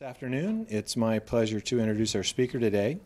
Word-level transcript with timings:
This 0.00 0.08
afternoon, 0.08 0.66
it's 0.70 0.96
my 0.96 1.18
pleasure 1.18 1.60
to 1.60 1.78
introduce 1.78 2.14
our 2.14 2.22
speaker 2.22 2.58
today. 2.58 3.00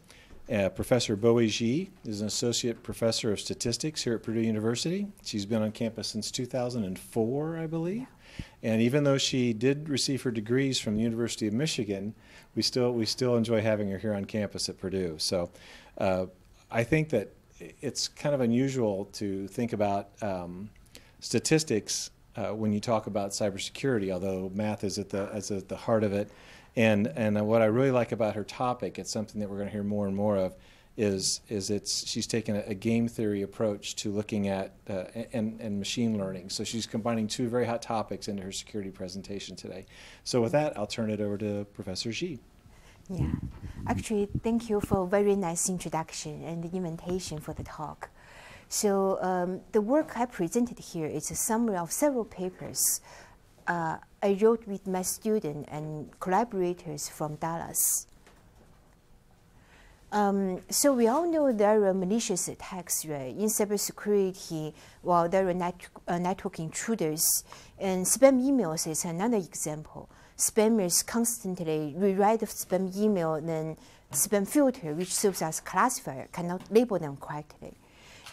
Uh, 0.48 0.68
professor 0.68 1.16
Bowei 1.16 1.50
Xi 1.50 1.90
is 2.04 2.20
an 2.20 2.28
associate 2.28 2.84
professor 2.84 3.32
of 3.32 3.40
statistics 3.40 4.04
here 4.04 4.14
at 4.14 4.22
Purdue 4.22 4.42
University. 4.42 5.08
She's 5.24 5.44
been 5.44 5.60
on 5.60 5.72
campus 5.72 6.06
since 6.06 6.30
2004, 6.30 7.58
I 7.58 7.66
believe. 7.66 8.06
And 8.62 8.80
even 8.80 9.02
though 9.02 9.18
she 9.18 9.52
did 9.52 9.88
receive 9.88 10.22
her 10.22 10.30
degrees 10.30 10.78
from 10.78 10.94
the 10.94 11.02
University 11.02 11.48
of 11.48 11.52
Michigan, 11.52 12.14
we 12.54 12.62
still 12.62 12.92
we 12.92 13.06
still 13.06 13.34
enjoy 13.34 13.60
having 13.60 13.90
her 13.90 13.98
here 13.98 14.14
on 14.14 14.24
campus 14.24 14.68
at 14.68 14.78
Purdue. 14.78 15.16
So, 15.18 15.50
uh, 15.98 16.26
I 16.70 16.84
think 16.84 17.08
that 17.08 17.32
it's 17.58 18.06
kind 18.06 18.36
of 18.36 18.40
unusual 18.40 19.06
to 19.14 19.48
think 19.48 19.72
about 19.72 20.10
um, 20.22 20.70
statistics 21.18 22.12
uh, 22.36 22.50
when 22.50 22.72
you 22.72 22.78
talk 22.78 23.08
about 23.08 23.30
cybersecurity, 23.30 24.12
although 24.12 24.48
math 24.54 24.84
is 24.84 24.96
at 24.96 25.08
the 25.08 25.24
is 25.30 25.50
at 25.50 25.68
the 25.68 25.76
heart 25.76 26.04
of 26.04 26.12
it. 26.12 26.30
And 26.76 27.06
and 27.06 27.46
what 27.46 27.62
I 27.62 27.66
really 27.66 27.92
like 27.92 28.12
about 28.12 28.34
her 28.34 28.44
topic, 28.44 28.98
it's 28.98 29.12
something 29.12 29.40
that 29.40 29.48
we're 29.48 29.58
going 29.58 29.68
to 29.68 29.72
hear 29.72 29.84
more 29.84 30.06
and 30.06 30.16
more 30.16 30.36
of, 30.36 30.56
is 30.96 31.40
is 31.48 31.70
it's 31.70 32.06
she's 32.06 32.26
taken 32.26 32.56
a, 32.56 32.60
a 32.66 32.74
game 32.74 33.08
theory 33.08 33.42
approach 33.42 33.94
to 33.96 34.10
looking 34.10 34.48
at 34.48 34.72
uh, 34.88 35.04
and 35.32 35.60
and 35.60 35.78
machine 35.78 36.18
learning. 36.18 36.50
So 36.50 36.64
she's 36.64 36.86
combining 36.86 37.28
two 37.28 37.48
very 37.48 37.66
hot 37.66 37.82
topics 37.82 38.28
into 38.28 38.42
her 38.42 38.52
security 38.52 38.90
presentation 38.90 39.56
today. 39.56 39.86
So 40.24 40.40
with 40.40 40.52
that, 40.52 40.76
I'll 40.76 40.86
turn 40.86 41.10
it 41.10 41.20
over 41.20 41.38
to 41.38 41.64
Professor 41.74 42.12
Xi. 42.12 42.40
Yeah, 43.08 43.32
actually, 43.86 44.28
thank 44.42 44.70
you 44.70 44.80
for 44.80 45.04
a 45.04 45.06
very 45.06 45.36
nice 45.36 45.68
introduction 45.68 46.42
and 46.42 46.64
the 46.64 46.74
invitation 46.76 47.38
for 47.38 47.52
the 47.52 47.62
talk. 47.62 48.10
So 48.68 49.18
um, 49.22 49.60
the 49.72 49.80
work 49.80 50.16
I 50.16 50.24
presented 50.24 50.78
here 50.78 51.06
is 51.06 51.30
a 51.30 51.34
summary 51.34 51.76
of 51.76 51.92
several 51.92 52.24
papers 52.24 53.00
uh, 53.66 53.96
I 54.22 54.38
wrote 54.40 54.66
with 54.66 54.86
my 54.86 55.02
student 55.02 55.68
and 55.70 56.08
collaborators 56.20 57.08
from 57.08 57.36
Dallas. 57.36 58.06
Um, 60.12 60.62
so 60.70 60.92
we 60.92 61.08
all 61.08 61.28
know 61.28 61.50
there 61.50 61.84
are 61.84 61.92
malicious 61.92 62.46
attacks, 62.46 63.04
right? 63.04 63.34
In 63.36 63.46
cybersecurity, 63.46 64.72
well, 65.02 65.28
there 65.28 65.48
are 65.48 65.54
net, 65.54 65.74
uh, 66.06 66.18
network 66.18 66.60
intruders, 66.60 67.42
and 67.80 68.06
spam 68.06 68.40
emails 68.40 68.86
is 68.86 69.04
another 69.04 69.38
example. 69.38 70.08
Spammers 70.38 71.04
constantly 71.04 71.94
rewrite 71.96 72.40
the 72.40 72.46
spam 72.46 72.96
email, 72.96 73.40
then 73.40 73.76
spam 74.12 74.46
filter, 74.46 74.94
which 74.94 75.12
serves 75.12 75.42
as 75.42 75.58
classifier, 75.58 76.28
cannot 76.30 76.62
label 76.70 76.98
them 76.98 77.16
correctly. 77.16 77.74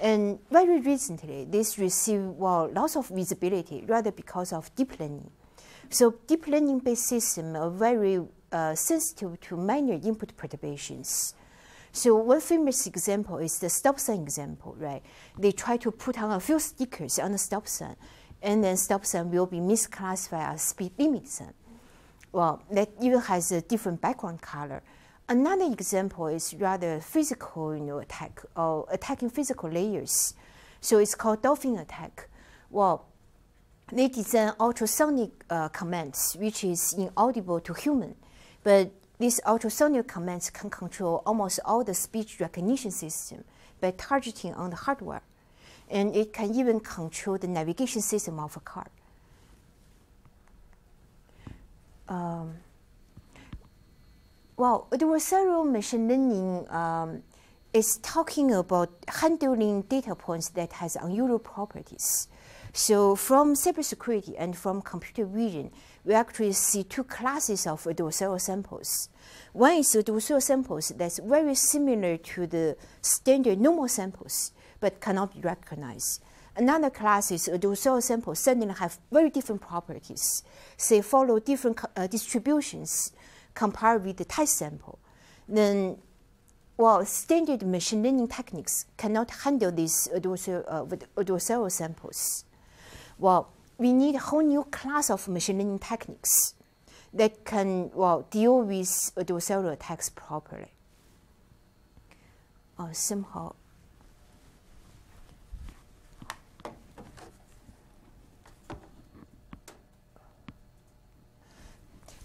And 0.02 0.40
very 0.50 0.82
recently, 0.82 1.46
this 1.46 1.78
received 1.78 2.40
well, 2.40 2.72
lots 2.74 2.96
of 2.96 3.08
visibility, 3.10 3.84
rather 3.88 4.12
because 4.12 4.52
of 4.52 4.74
deep 4.76 5.00
learning. 5.00 5.30
So 5.90 6.16
deep 6.26 6.48
learning-based 6.48 7.06
systems 7.06 7.56
are 7.56 7.70
very 7.70 8.20
uh, 8.52 8.74
sensitive 8.74 9.40
to 9.42 9.58
minor 9.58 9.94
input 9.94 10.36
perturbations. 10.36 11.36
So 11.92 12.16
one 12.16 12.42
famous 12.42 12.88
example 12.88 13.38
is 13.38 13.60
the 13.60 13.70
stop 13.70 14.00
sign 14.00 14.22
example, 14.22 14.76
right? 14.80 15.04
They 15.38 15.52
try 15.52 15.78
to 15.78 15.92
put 15.92 16.20
on 16.20 16.32
a 16.32 16.40
few 16.40 16.58
stickers 16.58 17.20
on 17.20 17.34
the 17.34 17.38
stop 17.38 17.68
sign, 17.68 17.96
and 18.42 18.64
then 18.64 18.78
stop 18.78 19.06
sign 19.06 19.30
will 19.30 19.46
be 19.46 19.58
misclassified 19.58 20.54
as 20.54 20.64
speed 20.64 20.94
limit 20.98 21.28
sign. 21.28 21.54
Well, 22.32 22.64
that 22.72 22.90
even 23.02 23.20
has 23.20 23.52
a 23.52 23.62
different 23.62 24.02
background 24.02 24.42
color. 24.42 24.82
Another 25.32 25.72
example 25.72 26.28
is 26.28 26.54
rather 26.56 27.00
physical 27.00 27.74
you 27.74 27.82
know, 27.82 28.00
attack 28.00 28.42
or 28.54 28.86
attacking 28.92 29.30
physical 29.30 29.70
layers. 29.70 30.34
So 30.82 30.98
it's 30.98 31.16
called 31.16 31.42
dolphin 31.42 31.78
attack. 31.78 32.28
Well, 32.70 33.06
they 33.94 34.10
design 34.10 34.52
ultrasonic 34.60 35.32
uh, 35.50 35.70
commands, 35.70 36.36
which 36.38 36.66
is 36.66 36.94
inaudible 36.98 37.62
to 37.62 37.73
human. 37.73 38.16
But 38.62 38.92
these 39.20 39.40
ultrasonic 39.48 40.06
commands 40.06 40.50
can 40.50 40.70
control 40.70 41.23
almost 41.26 41.62
all 41.64 41.86
the 41.86 41.94
speech 41.94 42.42
recognition 42.42 42.92
system 42.92 43.45
by 43.80 43.92
targeting 43.92 44.54
on 44.55 44.72
the 44.72 44.76
hardware. 44.76 45.22
And 45.89 46.14
it 46.14 46.34
can 46.34 46.54
even 46.54 46.82
control 46.82 47.38
the 47.38 47.48
navigation 47.48 48.02
system 48.02 48.38
of 48.38 48.58
a 48.58 48.60
car. 48.60 48.88
Um, 52.10 52.55
well, 54.58 54.88
adversarial 54.92 55.70
machine 55.70 56.08
learning 56.08 56.70
um, 56.70 57.23
is 57.73 57.98
talking 57.98 58.54
about 58.54 58.89
handling 59.08 59.84
data 59.84 60.16
points 60.16 60.50
that 60.50 60.73
has 60.73 60.95
unusual 60.95 61.39
properties. 61.39 62.28
So 62.73 63.16
from 63.16 63.54
cybersecurity 63.54 64.36
and 64.38 64.58
from 64.58 64.82
computer 64.82 65.26
vision, 65.26 65.72
we 66.06 66.14
actually 66.14 66.54
see 66.54 66.84
two 66.84 67.04
classes 67.04 67.67
of 67.67 67.84
adversarial 67.84 68.40
samples. 68.40 69.10
One 69.54 69.73
is 69.73 69.94
adversarial 69.94 70.42
samples 70.42 70.90
that's 70.95 71.20
very 71.20 71.56
similar 71.56 72.17
to 72.17 72.48
the 72.48 72.78
standard 73.02 73.60
normal 73.60 73.88
samples, 73.88 74.54
but 74.80 75.02
cannot 75.02 75.34
be 75.34 75.42
recognized. 75.42 76.22
Another 76.56 76.90
class 76.90 77.32
is 77.32 77.50
adversarial 77.52 78.04
samples 78.04 78.40
suddenly 78.40 78.73
have 78.73 79.00
very 79.11 79.30
different 79.30 79.61
properties. 79.61 80.44
They 80.90 81.02
follow 81.02 81.40
different 81.40 81.80
uh, 81.95 82.08
distributions 82.08 83.11
compared 83.54 84.06
with 84.06 84.17
the 84.17 84.26
test 84.26 84.58
sample. 84.58 85.00
Then, 85.48 85.98
well, 86.78 87.06
standard 87.06 87.64
machine 87.64 88.04
learning 88.04 88.28
techniques 88.30 88.86
cannot 88.98 89.32
handle 89.32 89.72
these 89.72 90.08
adversarial, 90.14 90.64
uh, 90.67 90.86
adversarial 91.22 91.72
samples 91.72 92.45
well, 93.22 93.54
we 93.78 93.94
need 93.94 94.16
a 94.16 94.20
whole 94.20 94.42
new 94.42 94.64
class 94.64 95.11
of 95.11 95.28
machine 95.28 95.60
learning 95.60 95.80
techniques 95.80 96.56
that 97.14 97.45
can 97.45 97.92
well 97.94 98.26
deal 98.32 98.61
with 98.61 98.88
adversarial 99.16 99.72
attacks 99.72 100.10
properly. 100.10 100.72
Uh, 102.80 102.92
somehow. 102.92 103.54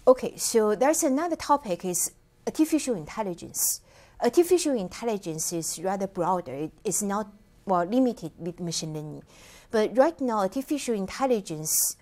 Okay, 0.07 0.37
so 0.37 0.73
there's 0.73 1.03
another 1.03 1.35
topic 1.35 1.83
is 1.83 2.13
artificial 2.45 2.95
intelligence. 2.95 3.81
Artificial 4.23 4.71
intelligence 4.73 5.51
is 5.51 5.79
rather 5.83 6.07
broader. 6.07 6.53
It 6.53 6.71
is 6.85 7.03
not 7.03 7.27
well 7.65 7.83
limited 7.83 8.31
with 8.37 8.61
machine 8.61 8.93
learning. 8.93 9.23
But 9.69 9.97
right 9.97 10.17
now, 10.21 10.37
artificial 10.37 10.95
intelligence 10.95 11.97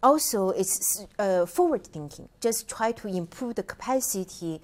also 0.00 0.50
is 0.50 1.08
uh, 1.18 1.44
forward 1.46 1.84
thinking, 1.84 2.28
just 2.40 2.68
try 2.68 2.92
to 2.92 3.08
improve 3.08 3.56
the 3.56 3.64
capacity, 3.64 4.60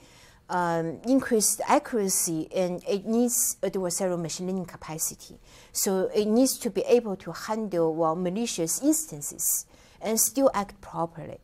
um, 0.48 1.00
increase 1.08 1.56
the 1.56 1.68
accuracy, 1.68 2.46
and 2.54 2.84
it 2.88 3.04
needs 3.04 3.56
adversarial 3.64 4.20
machine 4.22 4.46
learning 4.46 4.66
capacity. 4.66 5.40
So 5.72 6.08
it 6.14 6.28
needs 6.28 6.56
to 6.58 6.70
be 6.70 6.82
able 6.82 7.16
to 7.16 7.32
handle 7.32 7.96
well, 7.96 8.14
malicious 8.14 8.80
instances 8.80 9.66
and 10.00 10.20
still 10.20 10.52
act 10.54 10.80
properly. 10.80 11.40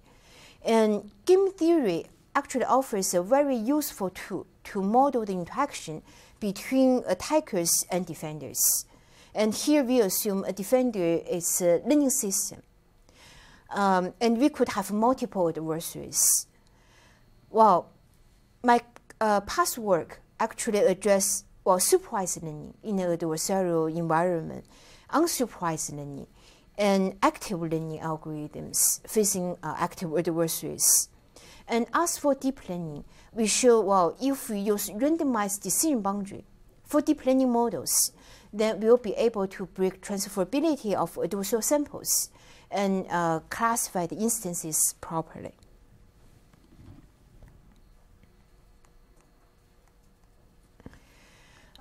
And 0.66 1.12
game 1.24 1.52
theory 1.52 2.06
actually 2.34 2.64
offers 2.64 3.14
a 3.14 3.22
very 3.22 3.56
useful 3.56 4.10
tool 4.10 4.46
to 4.64 4.82
model 4.82 5.24
the 5.24 5.32
interaction 5.32 6.02
between 6.40 7.04
attackers 7.06 7.86
and 7.90 8.04
defenders. 8.04 8.84
And 9.34 9.54
here 9.54 9.84
we 9.84 10.00
assume 10.00 10.44
a 10.44 10.52
defender 10.52 11.20
is 11.30 11.60
a 11.62 11.80
learning 11.86 12.10
system. 12.10 12.62
Um, 13.70 14.12
and 14.20 14.38
we 14.38 14.48
could 14.48 14.70
have 14.70 14.92
multiple 14.92 15.48
adversaries. 15.48 16.46
Well, 17.50 17.90
my 18.62 18.80
uh, 19.20 19.40
past 19.42 19.78
work 19.78 20.20
actually 20.40 20.80
addressed 20.80 21.44
well, 21.64 21.80
supervised 21.80 22.42
learning 22.42 22.74
in 22.84 23.00
an 23.00 23.16
adversarial 23.16 23.94
environment, 23.94 24.64
unsupervised 25.10 25.90
learning, 25.90 26.28
and 26.78 27.16
active 27.22 27.60
learning 27.60 27.98
algorithms 28.02 29.06
facing 29.08 29.56
uh, 29.62 29.74
active 29.78 30.16
adversaries. 30.16 31.08
And 31.68 31.86
as 31.92 32.18
for 32.18 32.34
deep 32.34 32.68
learning, 32.68 33.04
we 33.32 33.46
show, 33.46 33.80
well, 33.80 34.16
if 34.20 34.48
we 34.48 34.60
use 34.60 34.90
randomized 34.90 35.62
decision 35.62 36.00
boundary 36.00 36.44
for 36.84 37.00
deep 37.00 37.26
learning 37.26 37.50
models, 37.50 38.12
then 38.52 38.80
we'll 38.80 38.96
be 38.96 39.12
able 39.14 39.46
to 39.48 39.66
break 39.66 40.00
transferability 40.00 40.94
of 40.94 41.14
adversarial 41.16 41.64
samples 41.64 42.30
and 42.70 43.06
uh, 43.10 43.40
classify 43.50 44.06
the 44.06 44.16
instances 44.16 44.94
properly. 45.00 45.52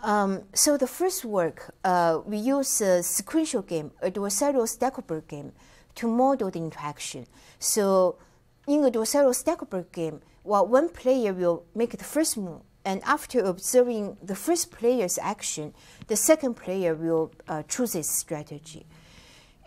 Um, 0.06 0.44
so 0.54 0.78
the 0.78 0.86
first 0.86 1.26
work, 1.26 1.74
uh, 1.84 2.20
we 2.28 2.38
use 2.38 2.80
a 2.80 3.02
sequential 3.02 3.64
game, 3.64 3.92
a 4.04 4.12
Stackelberg 4.68 5.28
game, 5.28 5.52
to 5.96 6.08
model 6.08 6.52
the 6.52 6.60
interaction. 6.60 7.26
So 7.58 8.20
in 8.68 8.86
a 8.86 8.92
Stackelberg 9.34 9.92
game, 9.92 10.22
well, 10.44 10.68
one 10.68 10.90
player 10.90 11.34
will 11.34 11.66
make 11.74 11.98
the 11.98 12.04
first 12.04 12.38
move, 12.38 12.62
and 12.86 13.02
after 13.04 13.40
observing 13.40 14.18
the 14.22 14.36
first 14.36 14.70
player's 14.70 15.18
action, 15.18 15.74
the 16.06 16.16
second 16.16 16.54
player 16.54 16.94
will 16.94 17.32
uh, 17.48 17.64
choose 17.64 17.96
its 17.96 18.16
strategy. 18.16 18.86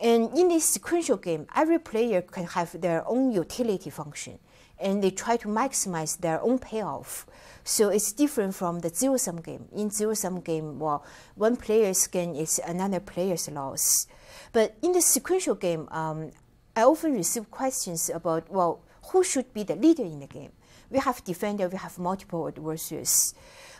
And 0.00 0.36
in 0.38 0.48
this 0.48 0.64
sequential 0.64 1.16
game, 1.16 1.46
every 1.54 1.78
player 1.78 2.22
can 2.22 2.44
have 2.46 2.80
their 2.80 3.06
own 3.06 3.32
utility 3.32 3.90
function. 3.90 4.38
and 4.80 5.02
they 5.02 5.10
try 5.10 5.36
to 5.36 5.48
maximize 5.48 6.18
their 6.18 6.40
own 6.42 6.58
payoff. 6.58 7.26
So 7.64 7.88
it's 7.88 8.12
different 8.12 8.54
from 8.54 8.80
the 8.80 8.88
zero 8.88 9.16
sum 9.16 9.40
game. 9.40 9.66
In 9.72 9.90
zero 9.90 10.14
sum 10.14 10.40
game, 10.40 10.78
well, 10.78 11.04
one 11.34 11.56
player's 11.56 12.06
gain 12.06 12.34
is 12.34 12.60
another 12.66 13.00
player's 13.00 13.50
loss. 13.50 14.06
But 14.52 14.76
in 14.82 14.92
the 14.92 15.02
sequential 15.02 15.54
game, 15.54 15.88
um, 15.90 16.30
I 16.74 16.82
often 16.82 17.14
receive 17.14 17.50
questions 17.50 18.08
about, 18.08 18.50
well, 18.50 18.82
who 19.10 19.24
should 19.24 19.52
be 19.52 19.64
the 19.64 19.74
leader 19.74 20.04
in 20.04 20.20
the 20.20 20.26
game? 20.26 20.52
We 20.90 20.98
have 21.00 21.24
defender, 21.24 21.68
we 21.68 21.76
have 21.76 21.98
multiple 21.98 22.48
adversaries. 22.48 23.34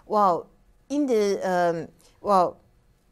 Well, 0.04 0.50
in 0.90 1.06
the 1.06 1.40
um, 1.48 1.88
well, 2.20 2.60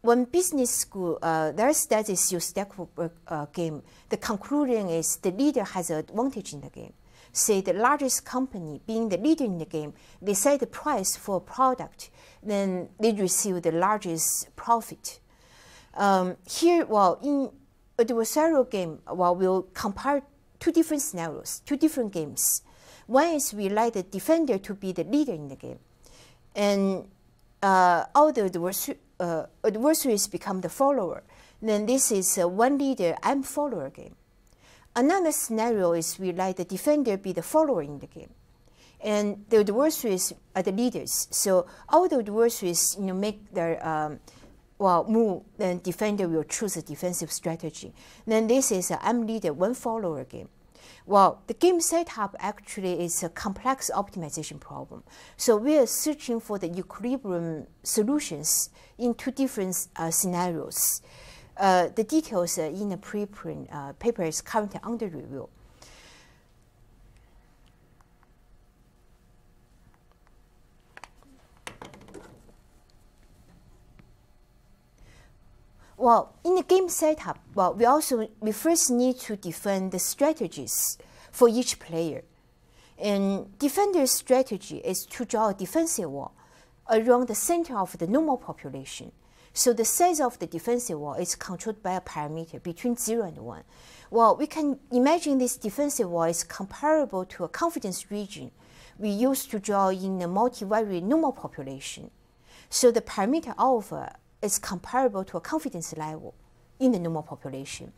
when 0.07 0.25
business 0.25 0.71
school, 0.71 1.19
uh, 1.21 1.51
their 1.51 1.73
studies 1.75 2.33
use 2.33 2.53
Stackelberg 2.53 3.11
uh, 3.27 3.47
game. 3.47 3.83
The 4.09 4.17
conclusion 4.17 4.89
is 4.89 5.17
the 5.17 5.33
leader 5.33 5.65
has 5.65 5.91
an 5.91 5.99
advantage 5.99 6.53
in 6.53 6.61
the 6.61 6.71
game. 6.71 6.93
Say 7.33 7.61
the 7.61 7.73
largest 7.73 8.25
company 8.25 8.81
being 8.87 9.09
the 9.09 9.19
leader 9.19 9.45
in 9.45 9.59
the 9.59 9.67
game, 9.67 9.93
they 10.23 10.35
set 10.35 10.61
the 10.61 10.67
price 10.69 11.17
for 11.17 11.37
a 11.39 11.41
product, 11.41 12.11
then 12.43 12.89
they 13.01 13.13
receive 13.13 13.61
the 13.63 13.73
largest 13.73 14.55
profit. 14.55 15.19
Um, 15.95 16.37
here, 16.49 16.87
well, 16.87 17.19
in 17.23 17.51
adversarial 17.99 18.71
game, 18.71 19.01
well, 19.13 19.35
we'll 19.35 19.63
compare 19.75 20.23
two 20.61 20.71
different 20.71 21.03
scenarios, 21.03 21.63
two 21.67 21.77
different 21.77 22.13
games. 22.13 22.63
One 23.07 23.35
is 23.35 23.53
we 23.53 23.69
like 23.69 23.95
the 23.95 24.03
defender 24.05 24.59
to 24.59 24.75
be 24.75 24.93
the 24.93 25.05
leader 25.05 25.33
in 25.33 25.49
the 25.49 25.57
game, 25.57 25.79
and 26.55 27.09
uh, 27.63 28.05
all 28.15 28.33
the 28.33 28.45
adversary, 28.45 28.99
uh, 29.21 29.47
adversaries 29.65 30.27
become 30.29 30.61
the 30.61 30.69
follower. 30.69 31.23
Then 31.61 31.87
this 31.87 32.13
is 32.13 32.39
a 32.39 32.47
one 32.47 32.79
leader 32.79 33.17
and 33.23 33.47
follower 33.47 33.91
game. 33.91 34.15
Another 34.95 35.33
scenario 35.33 35.93
is 35.93 36.19
we 36.19 36.33
let 36.33 36.57
the 36.57 36.65
defender 36.65 37.17
be 37.17 37.33
the 37.33 37.43
follower 37.43 37.83
in 37.83 37.99
the 37.99 38.07
game. 38.07 38.31
And 39.03 39.45
the 39.51 39.59
adversaries 39.61 40.33
are 40.55 40.63
the 40.63 40.73
leaders. 40.73 41.29
So 41.31 41.67
all 41.89 42.09
the 42.09 42.19
adversaries 42.19 42.97
you 42.99 43.07
know, 43.07 43.15
make 43.15 43.53
their 43.53 43.87
um, 43.87 44.21
well 44.79 45.05
move, 45.09 45.43
then 45.59 45.81
defender 45.81 46.29
will 46.29 46.45
choose 46.45 46.77
a 46.77 46.83
defensive 46.83 47.31
strategy. 47.31 47.93
Then 48.27 48.47
this 48.47 48.73
is 48.73 48.91
a 48.91 48.99
I'm 49.07 49.27
leader, 49.27 49.53
one 49.53 49.75
follower 49.75 50.25
game. 50.25 50.49
Well, 51.09 51.41
the 51.47 51.55
game 51.55 51.81
setup 51.81 52.35
actually 52.41 53.05
is 53.05 53.23
a 53.23 53.29
complex 53.29 53.93
optimization 53.95 54.59
problem. 54.59 55.05
So 55.37 55.57
we 55.57 55.79
are 55.79 55.87
searching 55.87 56.41
for 56.41 56.59
the 56.59 56.67
equilibrium 56.67 57.69
solutions 57.85 58.71
in 58.99 59.15
two 59.15 59.31
different 59.31 59.87
uh, 59.95 60.11
scenarios. 60.11 61.03
Uh, 61.57 61.91
the 61.95 62.03
details 62.03 62.59
in 62.59 62.89
the 62.89 62.97
preprint 62.97 63.69
uh, 63.73 63.93
paper 63.93 64.25
is 64.25 64.41
currently 64.41 64.81
under 64.83 65.07
review. 65.07 65.49
Well, 76.07 76.37
in 76.45 76.55
the 76.55 76.63
game 76.63 76.89
setup, 76.89 77.41
well, 77.53 77.75
we 77.75 77.85
also 77.85 78.29
we 78.39 78.53
first 78.53 78.93
need 78.93 79.19
to 79.27 79.35
define 79.35 79.91
the 79.91 79.99
strategies 79.99 80.99
for 81.33 81.49
each 81.49 81.81
player. 81.81 82.23
And 82.97 83.59
defender's 83.59 84.13
strategy 84.13 84.77
is 84.85 85.05
to 85.07 85.25
draw 85.25 85.49
a 85.49 85.55
defensive 85.55 86.09
wall 86.09 86.33
around 86.89 87.27
the 87.27 87.35
center 87.35 87.77
of 87.77 87.99
the 87.99 88.07
normal 88.07 88.37
population. 88.37 89.11
So 89.53 89.73
the 89.73 89.85
size 89.85 90.21
of 90.21 90.39
the 90.39 90.47
defensive 90.47 90.97
wall 90.97 91.15
is 91.15 91.35
controlled 91.35 91.83
by 91.83 91.95
a 91.95 92.01
parameter 92.01 92.63
between 92.63 92.95
0 92.95 93.27
and 93.27 93.39
1. 93.39 93.65
Well, 94.09 94.37
we 94.37 94.47
can 94.47 94.79
imagine 94.93 95.39
this 95.39 95.57
defensive 95.57 96.09
wall 96.09 96.31
is 96.31 96.45
comparable 96.45 97.25
to 97.25 97.43
a 97.43 97.49
confidence 97.49 98.13
region 98.13 98.53
we 98.97 99.09
use 99.09 99.45
to 99.47 99.59
draw 99.59 99.89
in 99.89 100.23
a 100.23 100.29
multivariate 100.29 101.03
normal 101.03 101.33
population. 101.33 102.13
So 102.71 102.93
the 102.93 103.01
parameter 103.01 103.55
alpha 103.59 104.15
is 104.47 104.59
comparable 104.59 105.25
to 105.25 105.37
a 105.37 105.41
confidence 105.41 105.97
level 105.97 106.35
in 106.79 106.93
the 106.93 106.99
normal 106.99 107.23
population. 107.23 107.93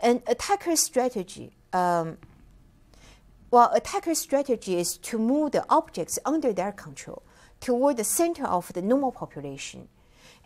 And 0.00 0.22
attacker 0.26 0.76
strategy, 0.76 1.52
um, 1.72 2.18
well, 3.50 3.70
attacker 3.74 4.14
strategy 4.14 4.78
is 4.78 4.96
to 4.98 5.18
move 5.18 5.52
the 5.52 5.64
objects 5.68 6.18
under 6.24 6.52
their 6.52 6.72
control 6.72 7.22
toward 7.60 7.96
the 7.96 8.04
center 8.04 8.44
of 8.44 8.72
the 8.72 8.82
normal 8.82 9.12
population. 9.12 9.88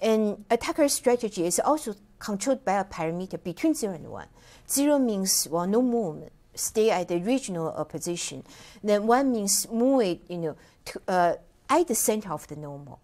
And 0.01 0.45
attacker 0.51 0.89
strategy 0.89 1.47
is 1.47 1.59
also 1.61 1.95
controlled 2.19 2.65
by 2.65 2.75
a 2.75 2.85
parameter 2.85 3.43
between 3.43 3.75
0 3.75 3.95
and 3.95 4.11
1. 4.11 4.27
0 4.69 4.99
means, 4.99 5.49
well, 5.51 5.67
no 5.67 5.81
movement, 5.81 6.33
stay 6.55 6.91
at 6.91 7.09
the 7.09 7.19
regional 7.19 7.73
uh, 7.77 7.85
position. 7.85 8.43
Then 8.83 9.07
1 9.07 9.33
means 9.33 9.69
move 9.71 10.03
it, 10.03 10.21
you 10.29 10.39
know, 10.39 10.57
to, 10.87 11.01
uh, 11.09 11.35
at 11.69 11.89
the 11.89 11.95
center 11.95 12.33
of 12.33 12.47
the 12.49 12.57
normal. 12.57 13.01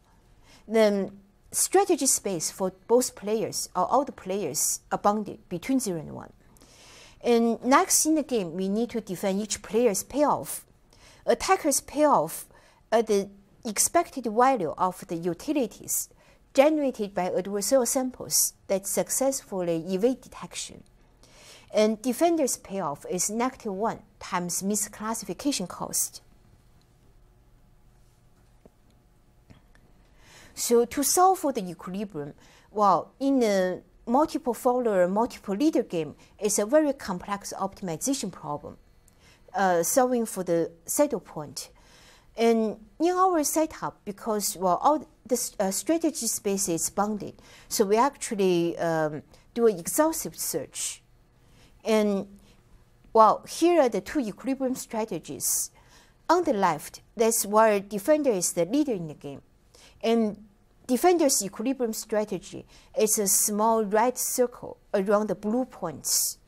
Then 0.68 1.18
strategy 1.52 2.06
space 2.06 2.50
for 2.50 2.72
both 2.88 3.14
players 3.14 3.68
or 3.76 3.86
all 3.86 4.04
the 4.04 4.12
players 4.12 4.80
are 4.90 4.98
bounded 4.98 5.38
between 5.48 5.78
0 5.78 6.00
and 6.00 6.12
1. 6.12 6.32
And 7.22 7.62
next 7.64 8.04
in 8.06 8.16
the 8.16 8.22
game, 8.22 8.54
we 8.54 8.68
need 8.68 8.90
to 8.90 9.00
define 9.00 9.38
each 9.38 9.62
player's 9.62 10.02
payoff. 10.02 10.64
Attacker's 11.24 11.80
payoff 11.80 12.46
are 12.90 13.02
the 13.02 13.28
expected 13.64 14.26
value 14.26 14.74
of 14.76 15.06
the 15.06 15.14
utilities 15.14 16.08
generated 16.52 17.14
by 17.14 17.30
adversarial 17.30 17.86
samples 17.86 18.54
that 18.66 18.86
successfully 18.86 19.84
evade 19.88 20.20
detection. 20.20 20.82
And 21.72 22.02
defender's 22.02 22.56
payoff 22.56 23.06
is 23.08 23.30
negative 23.30 23.72
1 23.72 24.00
times 24.18 24.62
misclassification 24.62 25.68
cost. 25.68 26.20
So 30.54 30.84
to 30.84 31.02
solve 31.02 31.38
for 31.38 31.52
the 31.52 31.68
equilibrium, 31.68 32.34
well, 32.70 33.12
in 33.20 33.42
a 33.42 33.80
multiple 34.06 34.54
follower, 34.54 35.06
multiple 35.08 35.54
leader 35.54 35.82
game, 35.82 36.14
it's 36.38 36.58
a 36.58 36.66
very 36.66 36.92
complex 36.92 37.52
optimization 37.58 38.30
problem, 38.30 38.76
uh, 39.54 39.82
solving 39.82 40.26
for 40.26 40.42
the 40.42 40.70
saddle 40.86 41.20
point. 41.20 41.70
And 42.36 42.78
in 42.98 43.14
our 43.14 43.44
setup, 43.44 44.00
because 44.04 44.56
well, 44.56 44.78
all 44.82 45.06
the 45.26 45.50
uh, 45.60 45.70
strategy 45.70 46.26
space 46.26 46.68
is 46.68 46.88
bounded, 46.90 47.34
so 47.68 47.84
we 47.84 47.96
actually 47.96 48.78
um, 48.78 49.22
do 49.54 49.66
an 49.66 49.78
exhaustive 49.78 50.36
search. 50.36 51.02
And 51.84 52.26
well, 53.12 53.44
here 53.48 53.82
are 53.82 53.88
the 53.90 54.00
two 54.00 54.20
equilibrium 54.20 54.74
strategies. 54.74 55.70
On 56.30 56.44
the 56.44 56.54
left, 56.54 57.02
that's 57.14 57.44
where 57.44 57.78
defender 57.80 58.30
is 58.30 58.52
the 58.52 58.64
leader 58.64 58.92
in 58.92 59.08
the 59.08 59.14
game. 59.14 59.42
And 60.02 60.44
defender's 60.86 61.42
equilibrium 61.42 61.92
strategy 61.92 62.66
is 62.98 63.18
a 63.18 63.28
small 63.28 63.84
red 63.84 64.18
circle 64.18 64.78
around 64.92 65.28
the 65.28 65.34
blue 65.34 65.64
points. 65.64 66.38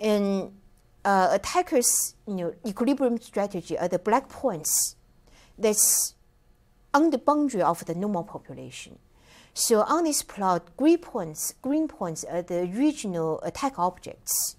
And 0.00 0.52
uh, 1.04 1.28
attacker's 1.32 2.14
you 2.26 2.34
know, 2.34 2.54
equilibrium 2.66 3.20
strategy 3.20 3.78
are 3.78 3.88
the 3.88 3.98
black 3.98 4.28
points 4.28 4.96
that's 5.58 6.14
on 6.92 7.10
the 7.10 7.18
boundary 7.18 7.62
of 7.62 7.84
the 7.84 7.94
normal 7.94 8.24
population. 8.24 8.98
So 9.54 9.82
on 9.82 10.04
this 10.04 10.22
plot, 10.22 10.76
green 10.76 10.98
points, 10.98 11.54
green 11.60 11.88
points 11.88 12.24
are 12.24 12.42
the 12.42 12.66
regional 12.66 13.40
attack 13.42 13.78
objects. 13.78 14.56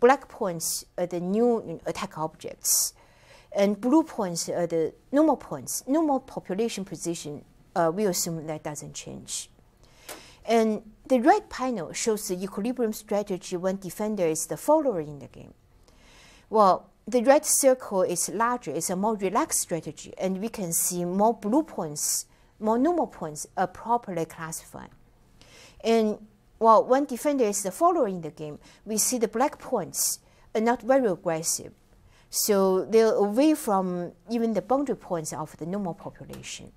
Black 0.00 0.28
points 0.28 0.84
are 0.98 1.06
the 1.06 1.20
new 1.20 1.80
attack 1.86 2.18
objects. 2.18 2.94
And 3.54 3.80
blue 3.80 4.02
points 4.02 4.48
are 4.48 4.66
the 4.66 4.92
normal 5.12 5.36
points, 5.36 5.84
normal 5.86 6.20
population 6.20 6.84
position. 6.84 7.44
Uh, 7.74 7.90
we 7.94 8.04
assume 8.04 8.46
that 8.46 8.64
doesn't 8.64 8.94
change. 8.94 9.48
And 10.44 10.82
the 11.06 11.20
red 11.20 11.48
panel 11.48 11.92
shows 11.92 12.28
the 12.28 12.42
equilibrium 12.42 12.92
strategy 12.92 13.56
when 13.56 13.76
defender 13.76 14.26
is 14.26 14.46
the 14.46 14.56
follower 14.56 15.00
in 15.00 15.20
the 15.20 15.28
game. 15.28 15.54
Well, 16.50 16.90
the 17.06 17.22
red 17.22 17.44
circle 17.44 18.02
is 18.02 18.28
larger, 18.28 18.70
it's 18.70 18.90
a 18.90 18.96
more 18.96 19.16
relaxed 19.16 19.60
strategy, 19.60 20.12
and 20.18 20.40
we 20.40 20.48
can 20.48 20.72
see 20.72 21.04
more 21.04 21.34
blue 21.34 21.62
points, 21.62 22.26
more 22.58 22.78
normal 22.78 23.06
points 23.06 23.46
are 23.56 23.66
properly 23.66 24.24
classified. 24.24 24.90
And 25.82 26.18
well, 26.58 26.84
when 26.84 27.04
defender 27.04 27.44
is 27.44 27.62
the 27.62 27.70
follower 27.70 28.08
in 28.08 28.22
the 28.22 28.30
game, 28.30 28.58
we 28.86 28.96
see 28.96 29.18
the 29.18 29.28
black 29.28 29.58
points 29.58 30.20
are 30.54 30.60
not 30.60 30.80
very 30.82 31.06
aggressive. 31.06 31.72
So 32.36 32.84
they're 32.86 33.14
away 33.14 33.54
from 33.54 34.10
even 34.28 34.54
the 34.54 34.60
boundary 34.60 34.96
points 34.96 35.32
of 35.32 35.56
the 35.56 35.66
normal 35.66 35.94
population. 35.94 36.72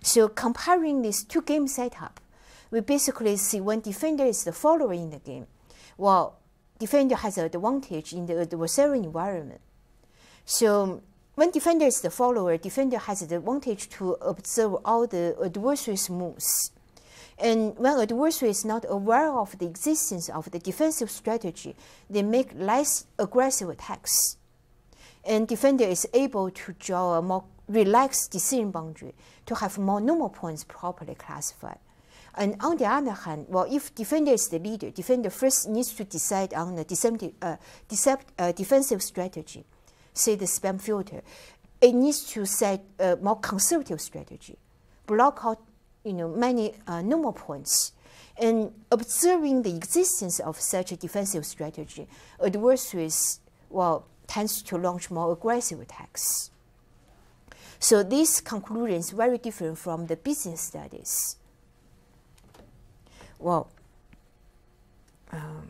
So 0.00 0.28
comparing 0.28 1.02
these 1.02 1.24
two 1.24 1.42
game 1.42 1.66
setup, 1.66 2.20
we 2.70 2.78
basically 2.82 3.36
see 3.36 3.60
when 3.60 3.80
defender 3.80 4.24
is 4.24 4.44
the 4.44 4.52
follower 4.52 4.92
in 4.92 5.10
the 5.10 5.18
game, 5.18 5.48
well, 5.98 6.38
defender 6.78 7.16
has 7.16 7.36
an 7.36 7.46
advantage 7.46 8.12
in 8.12 8.26
the 8.26 8.34
adversarial 8.34 9.02
environment. 9.02 9.60
So 10.44 11.02
when 11.34 11.50
defender 11.50 11.86
is 11.86 12.00
the 12.00 12.10
follower, 12.10 12.56
defender 12.56 12.98
has 12.98 13.26
the 13.26 13.38
advantage 13.38 13.88
to 13.98 14.12
observe 14.20 14.76
all 14.84 15.08
the 15.08 15.36
adversary's 15.44 16.08
moves. 16.08 16.70
And 17.40 17.76
when 17.76 17.98
adversary 17.98 18.52
is 18.52 18.64
not 18.64 18.84
aware 18.88 19.32
of 19.32 19.58
the 19.58 19.66
existence 19.66 20.28
of 20.28 20.48
the 20.52 20.60
defensive 20.60 21.10
strategy, 21.10 21.74
they 22.08 22.22
make 22.22 22.50
less 22.54 23.06
aggressive 23.18 23.68
attacks. 23.68 24.36
And 25.26 25.48
defender 25.48 25.84
is 25.84 26.08
able 26.14 26.50
to 26.50 26.72
draw 26.78 27.18
a 27.18 27.22
more 27.22 27.44
relaxed 27.68 28.30
decision 28.30 28.70
boundary 28.70 29.14
to 29.46 29.54
have 29.56 29.78
more 29.78 30.00
normal 30.00 30.28
points 30.28 30.64
properly 30.64 31.14
classified. 31.14 31.78
And 32.36 32.56
on 32.60 32.76
the 32.76 32.84
other 32.86 33.12
hand, 33.12 33.46
well, 33.48 33.66
if 33.70 33.94
defender 33.94 34.32
is 34.32 34.48
the 34.48 34.58
leader, 34.58 34.90
defender 34.90 35.30
first 35.30 35.68
needs 35.68 35.94
to 35.94 36.04
decide 36.04 36.52
on 36.52 36.76
a 36.76 36.82
uh, 36.82 36.84
decept, 36.84 38.20
uh, 38.38 38.52
defensive 38.52 39.02
strategy, 39.02 39.64
say 40.12 40.34
the 40.34 40.44
spam 40.44 40.80
filter. 40.80 41.22
It 41.80 41.94
needs 41.94 42.24
to 42.32 42.44
set 42.44 42.84
a 42.98 43.16
more 43.16 43.40
conservative 43.40 44.00
strategy, 44.00 44.58
block 45.06 45.40
out, 45.44 45.62
you 46.04 46.12
know, 46.12 46.28
many 46.28 46.74
uh, 46.86 47.00
normal 47.00 47.32
points. 47.32 47.92
And 48.38 48.70
observing 48.92 49.62
the 49.62 49.74
existence 49.74 50.40
of 50.40 50.60
such 50.60 50.92
a 50.92 50.96
defensive 50.96 51.46
strategy, 51.46 52.06
adversaries, 52.44 53.40
well, 53.70 54.06
tends 54.26 54.62
to 54.62 54.76
launch 54.76 55.10
more 55.10 55.32
aggressive 55.32 55.80
attacks. 55.80 56.50
So 57.78 58.02
this 58.02 58.40
conclusion 58.40 58.96
is 58.96 59.10
very 59.10 59.38
different 59.38 59.78
from 59.78 60.06
the 60.06 60.16
business 60.16 60.60
studies. 60.60 61.36
Well, 63.38 63.68
um, 65.30 65.68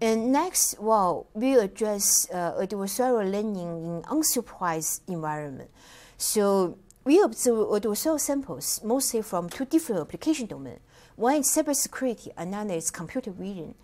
and 0.00 0.32
next, 0.32 0.80
well, 0.80 1.26
we 1.34 1.54
address 1.58 2.28
uh, 2.32 2.52
adversarial 2.52 3.30
learning 3.30 3.56
in 3.56 4.02
unsupervised 4.02 5.00
environment. 5.08 5.70
So 6.16 6.78
we 7.04 7.20
observe 7.20 7.68
adversarial 7.68 8.20
samples 8.20 8.80
mostly 8.84 9.22
from 9.22 9.48
two 9.48 9.64
different 9.64 10.00
application 10.00 10.46
domains. 10.46 10.80
One 11.16 11.36
is 11.36 11.48
cybersecurity, 11.48 12.28
another 12.36 12.74
is 12.74 12.90
computer 12.92 13.32
vision. 13.32 13.74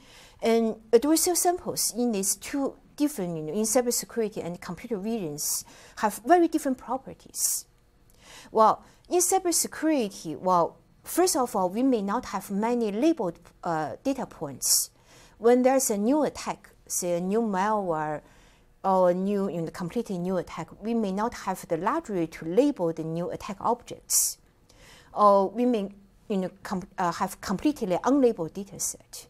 And 0.44 0.76
adversarial 0.92 1.38
samples 1.38 1.94
in 1.96 2.12
these 2.12 2.36
two 2.36 2.74
different, 2.96 3.34
you 3.38 3.42
know, 3.44 3.52
in 3.54 3.62
cybersecurity 3.62 4.44
and 4.44 4.60
computer 4.60 4.98
visions 4.98 5.64
have 5.96 6.20
very 6.26 6.48
different 6.48 6.76
properties. 6.76 7.64
Well, 8.52 8.84
in 9.08 9.20
cybersecurity, 9.20 10.38
well, 10.38 10.76
first 11.02 11.34
of 11.34 11.56
all, 11.56 11.70
we 11.70 11.82
may 11.82 12.02
not 12.02 12.26
have 12.26 12.50
many 12.50 12.92
labeled 12.92 13.38
uh, 13.64 13.96
data 14.04 14.26
points. 14.26 14.90
When 15.38 15.62
there's 15.62 15.88
a 15.88 15.96
new 15.96 16.24
attack, 16.24 16.68
say 16.86 17.16
a 17.16 17.20
new 17.22 17.40
malware 17.40 18.20
or 18.84 19.10
a 19.10 19.14
new, 19.14 19.48
you 19.48 19.62
know, 19.62 19.70
completely 19.70 20.18
new 20.18 20.36
attack, 20.36 20.68
we 20.82 20.92
may 20.92 21.10
not 21.10 21.32
have 21.32 21.66
the 21.68 21.78
luxury 21.78 22.26
to 22.26 22.44
label 22.44 22.92
the 22.92 23.02
new 23.02 23.30
attack 23.30 23.56
objects. 23.60 24.36
Or 25.14 25.48
we 25.48 25.64
may 25.64 25.88
you 26.28 26.36
know, 26.36 26.50
com 26.62 26.82
uh, 26.98 27.12
have 27.12 27.40
completely 27.40 27.96
unlabeled 28.04 28.52
data 28.52 28.78
set, 28.78 29.26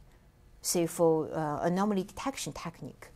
say 0.64 0.87
for 0.87 1.33
uh, 1.33 1.61
anomaly 1.62 2.04
detection 2.04 2.52
technique 2.52 3.09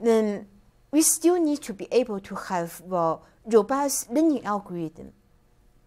then 0.00 0.46
we 0.90 1.02
still 1.02 1.40
need 1.40 1.62
to 1.62 1.72
be 1.72 1.86
able 1.92 2.20
to 2.20 2.34
have 2.34 2.82
a 2.90 3.18
robust 3.46 4.10
learning 4.10 4.44
algorithm 4.44 5.12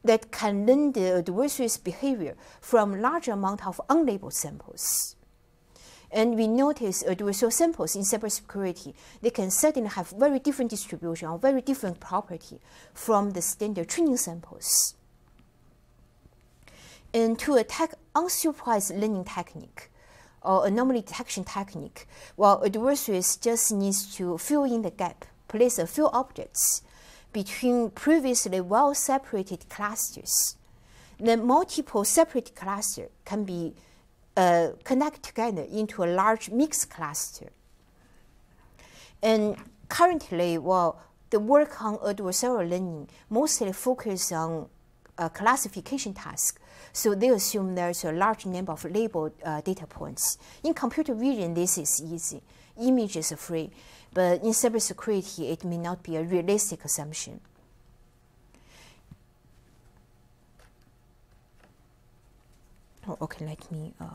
that 0.04 0.32
can 0.32 0.66
learn 0.66 0.92
the 0.92 1.18
adversary's 1.18 1.78
behavior 1.78 2.36
from 2.62 3.02
large 3.02 3.28
amount 3.28 3.66
of 3.66 3.82
unlabeled 3.90 4.34
samples. 4.34 5.16
And 6.12 6.36
we 6.36 6.48
notice 6.48 7.04
adversarial 7.04 7.52
samples 7.52 7.96
in 7.96 8.04
cybersecurity, 8.04 8.94
they 9.22 9.32
can 9.32 9.50
certainly 9.50 9.90
have 9.90 10.10
very 10.12 10.40
different 10.40 10.70
distribution 10.70 11.28
or 11.28 11.40
very 11.40 11.62
different 11.62 12.00
property 12.00 12.60
from 12.94 13.32
the 13.32 13.42
standard 13.42 13.90
training 13.90 14.18
samples. 14.18 14.96
And 17.14 17.40
to 17.40 17.56
attack 17.56 17.96
unsupervised 18.16 19.00
learning 19.00 19.26
technique, 19.26 19.90
or 20.44 20.68
anomaly 20.68 21.02
detection 21.02 21.44
technique, 21.44 22.08
while 22.36 22.64
adversaries 22.66 23.38
just 23.38 23.72
needs 23.72 24.16
to 24.16 24.38
fill 24.38 24.64
in 24.64 24.82
the 24.82 24.92
gap, 24.92 25.26
place 25.48 25.78
a 25.80 25.88
few 25.88 26.08
objects 26.10 26.82
between 27.32 27.90
previously 27.90 28.62
well-separated 28.62 29.68
clusters. 29.70 30.58
Then 31.20 31.46
multiple 31.46 32.04
separate 32.04 32.56
clusters 32.56 33.10
can 33.26 33.44
be 33.44 33.74
uh, 34.36 34.70
connected 34.84 35.24
together 35.24 35.66
into 35.72 36.04
a 36.04 36.06
large 36.06 36.50
mixed 36.50 36.90
cluster. 36.90 37.50
And 39.22 39.56
currently, 39.90 40.58
well, 40.58 41.02
the 41.30 41.40
work 41.40 41.82
on 41.82 41.98
adversarial 41.98 42.70
learning 42.70 43.10
mostly 43.30 43.72
focuses 43.74 44.32
on 44.32 44.68
a 45.18 45.30
classification 45.30 46.14
task 46.14 46.60
so 46.94 47.16
they 47.16 47.30
assume 47.30 47.74
there's 47.74 48.04
a 48.06 48.12
large 48.12 48.46
number 48.46 48.72
of 48.72 48.86
labeled 48.86 49.34
uh, 49.44 49.62
data 49.62 49.88
points. 49.88 50.38
In 50.64 50.76
computer 50.76 51.16
vision, 51.16 51.56
this 51.56 51.80
is 51.80 52.02
easy. 52.02 52.42
Images 52.80 53.32
are 53.32 53.38
free. 53.38 53.72
But 54.14 54.44
in 54.44 54.52
cybersecurity, 54.52 55.52
it 55.52 55.64
may 55.64 55.78
not 55.78 56.04
be 56.04 56.18
a 56.18 56.24
realistic 56.24 56.86
assumption. 56.86 57.40
Oh, 63.08 63.18
okay, 63.22 63.46
let 63.46 63.72
me. 63.72 63.92
Uh. 64.00 64.06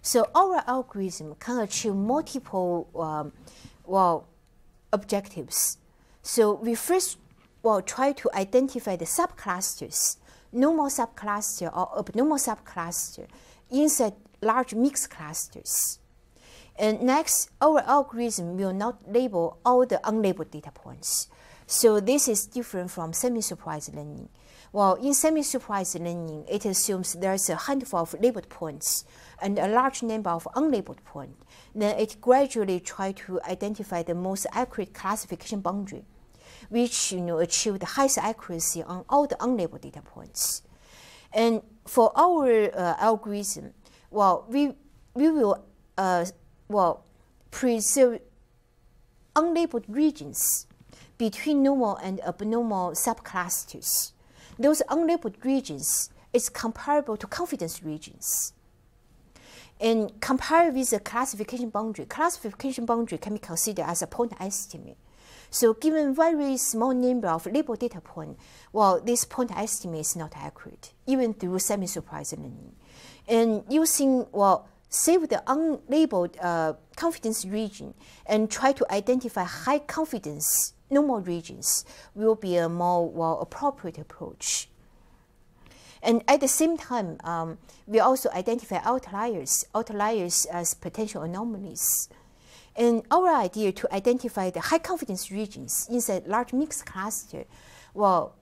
So 0.00 0.30
our 0.34 0.64
algorithm 0.66 1.34
can 1.34 1.58
achieve 1.58 1.94
multiple, 1.94 2.88
um, 2.98 3.32
well, 3.84 4.26
objectives. 4.92 5.76
So 6.22 6.54
we 6.54 6.74
first 6.74 7.18
will 7.62 7.82
try 7.82 8.12
to 8.12 8.30
identify 8.34 8.96
the 8.96 9.04
subclusters, 9.04 10.16
normal 10.52 10.86
subcluster 10.86 11.74
or 11.76 11.98
abnormal 11.98 12.38
subcluster 12.38 13.26
inside 13.70 14.14
large 14.40 14.74
mixed 14.74 15.10
clusters. 15.10 15.98
And 16.78 17.02
next, 17.02 17.50
our 17.60 17.80
algorithm 17.80 18.56
will 18.56 18.72
not 18.72 19.12
label 19.12 19.58
all 19.64 19.84
the 19.84 20.00
unlabeled 20.04 20.52
data 20.52 20.70
points. 20.70 21.28
So 21.66 22.00
this 22.00 22.28
is 22.28 22.46
different 22.46 22.90
from 22.90 23.12
semi-supervised 23.12 23.94
learning. 23.94 24.28
Well, 24.72 24.94
in 24.94 25.12
semi-supervised 25.12 25.96
learning, 25.98 26.44
it 26.48 26.64
assumes 26.64 27.14
there's 27.14 27.50
a 27.50 27.56
handful 27.56 28.00
of 28.00 28.14
labeled 28.20 28.48
points 28.48 29.04
and 29.42 29.58
a 29.58 29.66
large 29.66 30.02
number 30.02 30.30
of 30.30 30.46
unlabeled 30.54 31.02
points. 31.04 31.44
Then 31.74 31.98
it 31.98 32.20
gradually 32.20 32.78
tries 32.80 33.14
to 33.26 33.40
identify 33.42 34.02
the 34.02 34.14
most 34.14 34.46
accurate 34.52 34.94
classification 34.94 35.60
boundary 35.60 36.04
which 36.68 37.12
you 37.12 37.20
know 37.20 37.38
achieve 37.38 37.78
the 37.78 37.86
highest 37.86 38.18
accuracy 38.18 38.82
on 38.82 39.04
all 39.08 39.26
the 39.26 39.36
unlabeled 39.36 39.80
data 39.80 40.02
points. 40.02 40.62
And 41.32 41.62
for 41.86 42.12
our 42.16 42.70
uh, 42.74 42.94
algorithm, 42.98 43.74
well, 44.10 44.46
we 44.48 44.72
we 45.14 45.30
will 45.30 45.64
uh, 45.96 46.26
well 46.68 47.04
preserve 47.50 48.20
unlabeled 49.34 49.84
regions 49.88 50.66
between 51.16 51.62
normal 51.62 51.96
and 51.96 52.20
abnormal 52.20 52.92
subclusters. 52.92 54.12
Those 54.58 54.82
unlabeled 54.88 55.44
regions 55.44 56.10
is 56.32 56.48
comparable 56.48 57.16
to 57.16 57.26
confidence 57.26 57.82
regions. 57.82 58.52
And 59.80 60.20
compared 60.20 60.74
with 60.74 60.90
the 60.90 60.98
classification 60.98 61.70
boundary, 61.70 62.04
classification 62.06 62.84
boundary 62.84 63.18
can 63.18 63.34
be 63.34 63.38
considered 63.38 63.84
as 63.86 64.02
a 64.02 64.06
point 64.06 64.34
estimate. 64.40 64.96
So 65.50 65.74
given 65.74 66.14
very 66.14 66.56
small 66.56 66.92
number 66.92 67.28
of 67.28 67.46
labeled 67.46 67.80
data 67.80 68.00
point, 68.00 68.38
well, 68.72 69.00
this 69.00 69.24
point 69.24 69.50
estimate 69.56 70.00
is 70.00 70.16
not 70.16 70.34
accurate, 70.36 70.92
even 71.06 71.34
through 71.34 71.58
semi-supervised 71.58 72.36
learning. 72.36 72.72
And 73.26 73.64
using, 73.68 74.26
well, 74.32 74.68
save 74.88 75.28
the 75.28 75.42
unlabeled 75.46 76.36
uh, 76.40 76.74
confidence 76.96 77.44
region 77.44 77.94
and 78.26 78.50
try 78.50 78.72
to 78.72 78.86
identify 78.92 79.44
high 79.44 79.78
confidence 79.78 80.74
normal 80.90 81.20
regions 81.20 81.84
will 82.14 82.34
be 82.34 82.56
a 82.56 82.68
more 82.68 83.08
well 83.08 83.40
appropriate 83.40 83.98
approach. 83.98 84.68
And 86.02 86.22
at 86.28 86.40
the 86.40 86.48
same 86.48 86.76
time, 86.76 87.18
um, 87.24 87.58
we 87.86 87.98
also 87.98 88.30
identify 88.30 88.80
outliers, 88.84 89.64
outliers 89.74 90.46
as 90.46 90.74
potential 90.74 91.22
anomalies. 91.22 92.08
And 92.78 93.02
our 93.10 93.34
idea 93.34 93.72
to 93.72 93.92
identify 93.92 94.50
the 94.50 94.60
high 94.60 94.78
confidence 94.78 95.32
regions 95.32 95.88
inside 95.90 96.28
large 96.28 96.52
mixed 96.52 96.86
cluster, 96.86 97.44
well, 97.92 98.36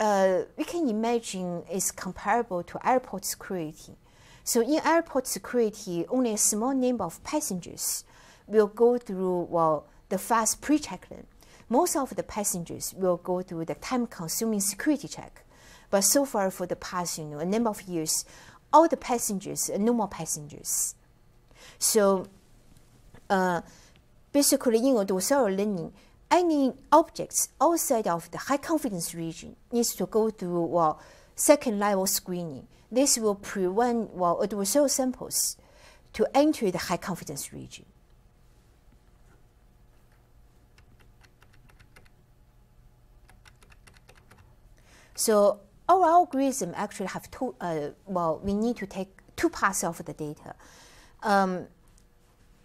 uh, 0.00 0.44
we 0.56 0.64
can 0.64 0.88
imagine 0.88 1.62
is 1.70 1.92
comparable 1.92 2.62
to 2.62 2.88
airport 2.88 3.26
security. 3.26 3.92
So 4.42 4.62
in 4.62 4.80
airport 4.84 5.26
security, 5.26 6.06
only 6.08 6.32
a 6.32 6.38
small 6.38 6.74
number 6.74 7.04
of 7.04 7.22
passengers 7.24 8.04
will 8.46 8.68
go 8.68 8.96
through 8.96 9.48
well 9.50 9.86
the 10.08 10.16
fast 10.16 10.62
pre-check 10.62 11.06
lane. 11.10 11.26
Most 11.68 11.94
of 11.94 12.16
the 12.16 12.22
passengers 12.22 12.94
will 12.96 13.18
go 13.18 13.42
through 13.42 13.66
the 13.66 13.74
time-consuming 13.74 14.60
security 14.60 15.08
check. 15.08 15.44
But 15.90 16.02
so 16.02 16.24
far, 16.24 16.50
for 16.50 16.66
the 16.66 16.76
past 16.76 17.18
you 17.18 17.24
know 17.24 17.38
a 17.38 17.44
number 17.44 17.68
of 17.68 17.82
years, 17.82 18.24
all 18.72 18.88
the 18.88 18.96
passengers 18.96 19.68
are 19.68 19.78
normal 19.78 20.08
passengers. 20.08 20.94
So 21.78 22.26
basically, 24.32 24.78
in 24.78 24.94
adversarial 24.94 25.56
learning, 25.56 25.92
any 26.30 26.72
objects 26.90 27.48
outside 27.60 28.06
of 28.06 28.30
the 28.30 28.38
high 28.38 28.56
confidence 28.56 29.14
region 29.14 29.56
needs 29.70 29.94
to 29.94 30.06
go 30.06 30.30
through 30.30 30.64
well, 30.64 31.00
second 31.34 31.78
level 31.78 32.06
screening. 32.06 32.66
This 32.90 33.18
will 33.18 33.36
prevent 33.36 34.14
well, 34.14 34.40
adversarial 34.42 34.90
samples 34.90 35.56
to 36.14 36.26
enter 36.34 36.70
the 36.70 36.78
high 36.78 36.96
confidence 36.96 37.52
region. 37.52 37.86
So 45.14 45.60
our 45.88 46.04
algorithm 46.04 46.72
actually 46.74 47.06
have 47.06 47.30
two, 47.30 47.54
uh, 47.60 47.90
well, 48.06 48.40
we 48.42 48.54
need 48.54 48.76
to 48.78 48.86
take 48.86 49.08
two 49.36 49.48
parts 49.48 49.84
of 49.84 50.04
the 50.04 50.12
data. 50.12 50.54
Um, 51.22 51.66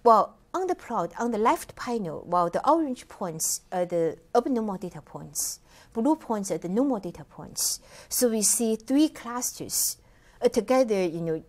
well, 0.04 0.39
on 0.54 0.68
the 0.68 0.76
plot, 0.76 1.14
on 1.20 1.32
the 1.32 1.38
left 1.38 1.76
panel, 1.76 2.24
well, 2.28 2.50
the 2.50 2.68
orange 2.68 3.08
points 3.08 3.62
are 3.72 3.86
the 3.86 4.18
abnormal 4.36 4.78
data 4.78 5.02
points. 5.02 5.60
Blue 5.94 6.16
points 6.16 6.52
are 6.52 6.58
the 6.58 6.70
normal 6.70 7.00
data 7.00 7.24
points. 7.24 7.80
So 8.10 8.30
we 8.30 8.42
see 8.42 8.76
three 8.76 9.10
clusters 9.10 9.98
uh, 10.42 10.50
together, 10.50 11.04
you 11.04 11.22
know, 11.22 11.44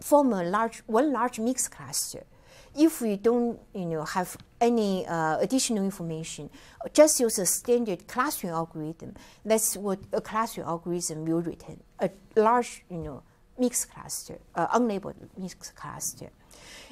form 0.00 0.32
a 0.32 0.42
large, 0.44 0.78
one 0.86 1.12
large 1.12 1.38
mixed 1.38 1.70
cluster. 1.70 2.24
If 2.78 3.00
we 3.00 3.16
don't, 3.16 3.58
you 3.74 3.86
know, 3.86 4.04
have 4.04 4.36
any 4.60 5.06
uh, 5.06 5.38
additional 5.38 5.82
information, 5.84 6.50
just 6.92 7.20
use 7.20 7.38
a 7.38 7.46
standard 7.46 8.06
clustering 8.06 8.52
algorithm. 8.52 9.14
That's 9.44 9.76
what 9.76 9.98
a 10.12 10.20
clustering 10.20 10.66
algorithm 10.66 11.24
will 11.24 11.40
return, 11.40 11.80
a 11.98 12.10
large, 12.34 12.84
you 12.90 12.98
know, 12.98 13.22
mixed 13.58 13.90
cluster, 13.90 14.38
uh, 14.54 14.78
unlabeled 14.78 15.14
mixed 15.38 15.74
cluster. 15.74 16.30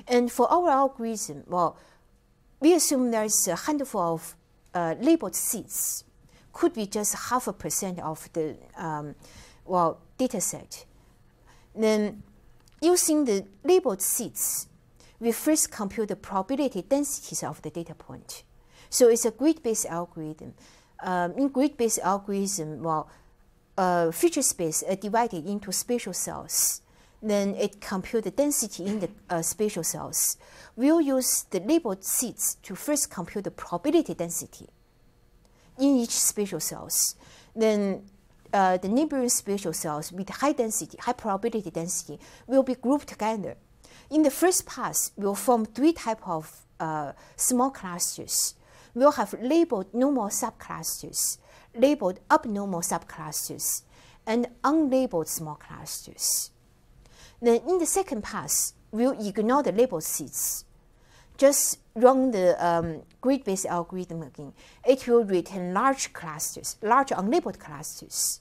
And 0.07 0.31
for 0.31 0.51
our 0.53 0.69
algorithm, 0.71 1.45
well, 1.47 1.77
we 2.61 2.75
assume 2.75 3.11
there's 3.11 3.49
a 3.49 3.57
handful 3.57 4.01
of 4.01 4.37
uh, 4.75 4.95
labeled 5.01 5.35
seeds, 5.35 6.05
could 6.53 6.75
be 6.75 6.87
just 6.87 7.15
half 7.15 7.47
a 7.47 7.53
percent 7.53 8.01
of 8.01 8.33
the 8.33 8.57
um, 8.77 9.15
well 9.65 9.99
data 10.19 10.41
set. 10.41 10.85
Then, 11.75 12.23
using 12.81 13.25
the 13.25 13.47
labeled 13.65 14.03
seeds, 14.03 14.69
we 15.21 15.33
first 15.33 15.71
compute 15.71 16.09
the 16.09 16.17
probability 16.17 16.83
densities 16.83 17.43
of 17.43 17.63
the 17.63 17.71
data 17.71 17.95
point. 17.95 18.45
So 18.91 19.09
it's 19.09 19.25
a 19.25 19.31
grid-based 19.31 19.87
algorithm. 19.87 20.55
Um, 21.03 21.33
in 21.33 21.49
grid-based 21.49 21.99
algorithm, 22.01 22.83
well, 22.83 23.11
uh, 23.77 24.13
feature 24.13 24.43
space 24.43 24.85
are 24.85 24.95
divided 24.95 25.47
into 25.47 25.73
spatial 25.73 26.13
cells 26.13 26.81
then 27.25 27.55
it 27.55 27.81
compute 27.81 28.25
the 28.25 28.31
density 28.31 28.85
in 28.85 29.01
the 29.01 29.09
uh, 29.31 29.43
spatial 29.43 29.83
cells. 29.83 30.37
We'll 30.77 31.01
use 31.01 31.45
the 31.51 31.61
labeled 31.61 32.05
seeds 32.05 32.57
to 32.63 32.75
first 32.75 33.11
compute 33.11 33.45
the 33.45 33.51
probability 33.51 34.15
density 34.15 34.69
in 35.79 35.97
each 35.97 36.11
spatial 36.11 36.61
cells. 36.61 37.17
Then 37.57 38.05
uh, 38.53 38.77
the 38.77 38.89
neighboring 38.89 39.31
spatial 39.31 39.73
cells 39.73 40.13
with 40.13 40.29
high 40.29 40.53
density, 40.53 40.99
high 41.01 41.15
probability 41.15 41.71
density 41.71 42.21
will 42.47 42.63
be 42.63 42.75
grouped 42.75 43.09
together. 43.09 43.57
In 44.11 44.23
the 44.23 44.31
first 44.31 44.67
pass, 44.67 45.11
we'll 45.17 45.35
form 45.35 45.65
three 45.65 45.93
types 45.93 46.23
of 46.27 46.67
uh, 46.79 47.13
small 47.37 47.71
clusters. 47.71 48.55
We'll 48.95 49.13
have 49.13 49.35
labeled 49.41 49.93
normal 49.95 50.29
subclusters, 50.29 51.39
labeled 51.75 52.21
abnormal 52.31 52.81
subclusters, 52.81 53.83
and 54.27 54.47
unlabeled 54.63 55.27
small 55.29 55.57
clusters. 55.57 56.51
Then 57.45 57.61
in 57.69 57.79
the 57.79 57.87
second 57.87 58.23
pass, 58.23 58.73
we'll 58.91 59.21
ignore 59.21 59.63
the 59.63 59.73
label 59.73 60.01
seeds. 60.01 60.65
Just 61.37 61.79
run 61.95 62.31
the 62.31 62.57
um, 62.65 63.03
grid-based 63.21 63.67
algorithm 63.67 64.23
again. 64.23 64.55
It 64.87 65.07
will 65.07 65.25
return 65.25 65.75
large 65.75 66.15
clusters, 66.15 66.77
large 66.81 67.11
unlabeled 67.11 67.59
clusters. 67.59 68.41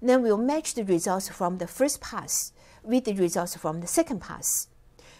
Then 0.00 0.22
we'll 0.22 0.38
match 0.38 0.74
the 0.74 0.84
results 0.84 1.28
from 1.28 1.58
the 1.58 1.66
first 1.66 2.00
pass 2.00 2.52
with 2.84 3.06
the 3.06 3.14
results 3.14 3.56
from 3.56 3.80
the 3.80 3.88
second 3.88 4.20
pass. 4.20 4.68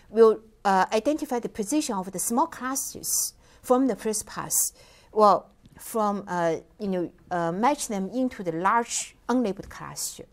We'll 0.08 0.40
uh, 0.64 0.86
identify 0.92 1.40
the 1.40 1.48
position 1.48 1.96
of 1.96 2.12
the 2.12 2.20
small 2.20 2.46
clusters 2.46 3.34
from 3.62 3.88
the 3.88 3.96
first 3.96 4.26
pass. 4.26 4.72
Well, 5.12 5.50
from 5.76 6.24
uh, 6.28 6.56
you 6.78 6.88
know 6.88 7.12
uh, 7.32 7.50
match 7.50 7.88
them 7.88 8.10
into 8.10 8.44
the 8.44 8.52
large 8.52 9.16
unlabeled 9.28 9.68
cluster. 9.68 10.26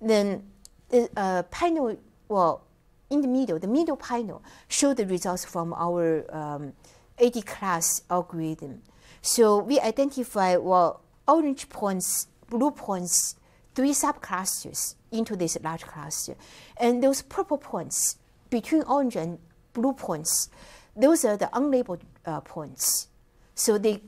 Then 0.00 0.44
the 0.88 1.10
uh, 1.16 1.42
panel 1.44 1.98
well, 2.32 2.64
in 3.10 3.20
the 3.20 3.28
middle, 3.28 3.58
the 3.58 3.68
middle 3.68 3.96
panel 3.96 4.42
show 4.68 4.94
the 4.94 5.06
results 5.06 5.44
from 5.44 5.74
our 5.74 6.24
um, 6.34 6.72
AD 7.22 7.44
class 7.44 8.02
algorithm. 8.08 8.82
So 9.20 9.58
we 9.58 9.78
identify 9.78 10.56
well 10.56 11.02
orange 11.28 11.68
points, 11.68 12.26
blue 12.48 12.70
points, 12.70 13.36
three 13.74 13.92
subclusters 13.92 14.94
into 15.10 15.36
this 15.36 15.58
large 15.62 15.82
cluster, 15.82 16.34
and 16.78 17.02
those 17.02 17.20
purple 17.22 17.58
points 17.58 18.16
between 18.48 18.82
orange 18.84 19.16
and 19.16 19.38
blue 19.74 19.92
points, 19.92 20.48
those 20.96 21.24
are 21.24 21.36
the 21.36 21.50
unlabeled 21.52 22.00
uh, 22.24 22.40
points. 22.40 23.08
So 23.54 23.78
they 23.78 24.02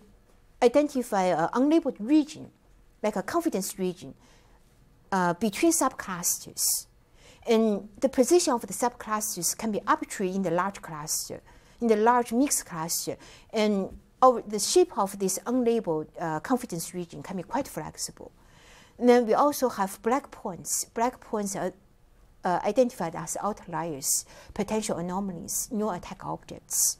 identify 0.62 1.24
an 1.24 1.48
unlabeled 1.52 1.96
region, 1.98 2.50
like 3.02 3.16
a 3.16 3.22
confidence 3.22 3.78
region, 3.78 4.14
uh, 5.12 5.34
between 5.34 5.72
subclusters. 5.72 6.86
And 7.46 7.88
the 8.00 8.08
position 8.08 8.54
of 8.54 8.62
the 8.62 8.72
subclusters 8.72 9.56
can 9.56 9.70
be 9.70 9.80
arbitrary 9.86 10.34
in 10.34 10.42
the 10.42 10.50
large 10.50 10.80
cluster, 10.80 11.42
in 11.80 11.88
the 11.88 11.96
large 11.96 12.32
mixed 12.32 12.66
cluster. 12.66 13.16
And 13.52 13.98
the 14.46 14.58
shape 14.58 14.96
of 14.96 15.18
this 15.18 15.38
unlabeled 15.46 16.08
uh, 16.18 16.40
confidence 16.40 16.94
region 16.94 17.22
can 17.22 17.36
be 17.36 17.42
quite 17.42 17.68
flexible. 17.68 18.32
And 18.98 19.08
then 19.08 19.26
we 19.26 19.34
also 19.34 19.68
have 19.68 20.00
black 20.02 20.30
points. 20.30 20.84
Black 20.86 21.20
points 21.20 21.54
are 21.56 21.72
uh, 22.44 22.60
identified 22.64 23.14
as 23.14 23.36
outliers, 23.42 24.24
potential 24.54 24.96
anomalies, 24.96 25.68
no 25.70 25.90
attack 25.90 26.24
objects. 26.24 26.98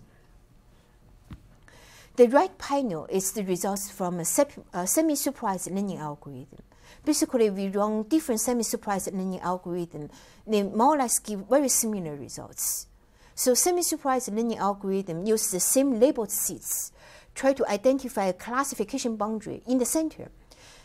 The 2.17 2.29
right 2.29 2.57
panel 2.59 3.07
is 3.11 3.33
the 3.33 3.43
results 3.45 3.91
from 3.91 4.21
a 4.21 4.25
semi-supervised 4.25 5.71
learning 5.71 5.99
algorithm 5.99 6.63
basically 7.05 7.51
we 7.51 7.69
run 7.69 8.05
different 8.05 8.41
semi-supervised 8.41 9.13
learning 9.13 9.41
algorithms. 9.41 10.11
They 10.47 10.63
more 10.63 10.95
or 10.95 10.99
less 10.99 11.19
give 11.19 11.49
very 11.49 11.69
similar 11.69 12.15
results. 12.17 12.87
So 13.35 13.55
semi-supervised 13.55 14.33
learning 14.33 14.59
algorithm 14.59 15.27
use 15.27 15.51
the 15.51 15.61
same 15.61 15.99
labeled 15.99 16.31
seeds, 16.31 16.93
try 17.35 17.53
to 17.53 17.69
identify 17.69 18.27
a 18.27 18.33
classification 18.33 19.17
boundary 19.17 19.63
in 19.67 19.79
the 19.79 19.85
center. 19.85 20.31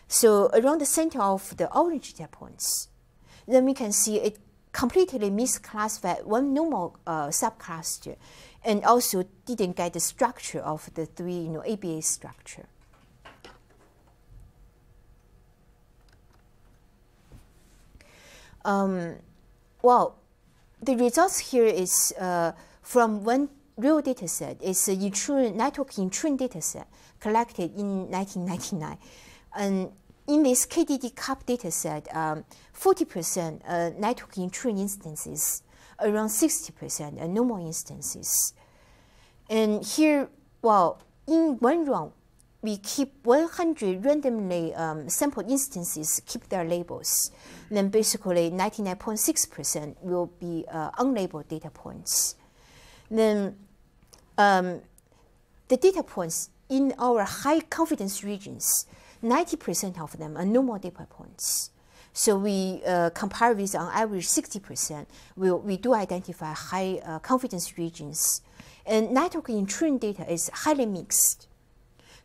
So 0.08 0.50
around 0.54 0.82
the 0.82 0.86
center 0.86 1.22
of 1.22 1.56
the 1.58 1.72
orange 1.72 2.16
data 2.16 2.30
points, 2.30 2.88
then 3.48 3.66
we 3.66 3.76
can 3.76 3.92
see 3.92 4.18
it 4.18 4.40
completely 4.72 5.30
misclassified 5.30 6.26
one 6.26 6.54
normal 6.54 6.98
uh, 7.06 7.28
subcluster 7.28 8.16
and 8.64 8.84
also 8.84 9.24
didn't 9.46 9.76
get 9.76 9.94
the 9.94 10.00
structure 10.00 10.60
of 10.60 10.94
the 10.96 11.06
three 11.06 11.40
you 11.40 11.50
know, 11.50 11.64
ABA 11.66 12.02
structure. 12.02 12.66
Um, 18.66 19.16
well, 19.82 20.20
the 20.82 20.96
results 20.96 21.40
here 21.52 21.66
is 21.66 22.14
uh, 22.20 22.52
from 22.82 23.24
one 23.24 23.50
real 23.78 24.02
data 24.02 24.28
set. 24.28 24.58
It's 24.62 24.88
a 24.88 24.94
intrusion, 24.94 25.58
network 25.58 25.98
intrusion 25.98 26.38
data 26.38 26.62
set 26.62 26.88
collected 27.20 27.76
in 27.78 28.10
1999. 28.10 28.98
And 29.56 29.92
in 30.28 30.44
this 30.44 30.66
KDD 30.66 31.16
CUP 31.16 31.46
data 31.46 31.72
set, 31.72 32.08
40% 32.14 33.48
um, 33.48 33.60
uh, 33.68 33.90
network 33.98 34.38
intrusion 34.38 34.80
instances, 34.80 35.64
around 36.00 36.28
60% 36.28 37.22
are 37.22 37.28
normal 37.28 37.66
instances. 37.66 38.54
And 39.50 39.84
here, 39.84 40.30
well, 40.62 41.02
in 41.28 41.58
one 41.60 41.86
run, 41.86 42.12
we 42.62 42.78
keep 42.78 43.14
100 43.24 44.04
randomly 44.04 44.74
um, 44.76 45.08
sampled 45.10 45.50
instances, 45.50 46.22
keep 46.26 46.50
their 46.50 46.66
labels. 46.66 47.32
And 47.70 47.78
Then 47.78 47.90
basically 47.90 48.52
99.6% 48.52 49.96
will 50.02 50.28
be 50.40 50.66
uh, 50.70 50.92
unlabeled 50.92 51.48
data 51.48 51.70
points. 51.70 52.36
Then 53.10 53.56
um, 54.38 54.82
the 55.70 55.78
data 55.78 56.04
points 56.04 56.50
in 56.70 56.94
our 57.00 57.24
high 57.24 57.62
confidence 57.62 58.24
regions, 58.24 58.86
90% 59.24 60.00
of 60.02 60.18
them 60.18 60.38
are 60.38 60.46
normal 60.46 60.80
data 60.80 61.08
points. 61.10 61.72
So 62.12 62.38
we 62.38 62.82
uh, 62.86 63.12
compare 63.12 63.54
with 63.54 63.76
on 63.76 63.92
average 63.94 64.28
60%. 64.28 65.06
We, 65.36 65.52
we 65.52 65.78
do 65.78 65.94
identify 65.94 66.54
high 66.54 67.00
uh, 67.06 67.20
confidence 67.20 67.78
regions. 67.78 68.42
And 68.86 69.12
network 69.12 69.50
intrusion 69.50 69.98
data 69.98 70.32
is 70.32 70.50
highly 70.50 70.86
mixed. 70.86 71.49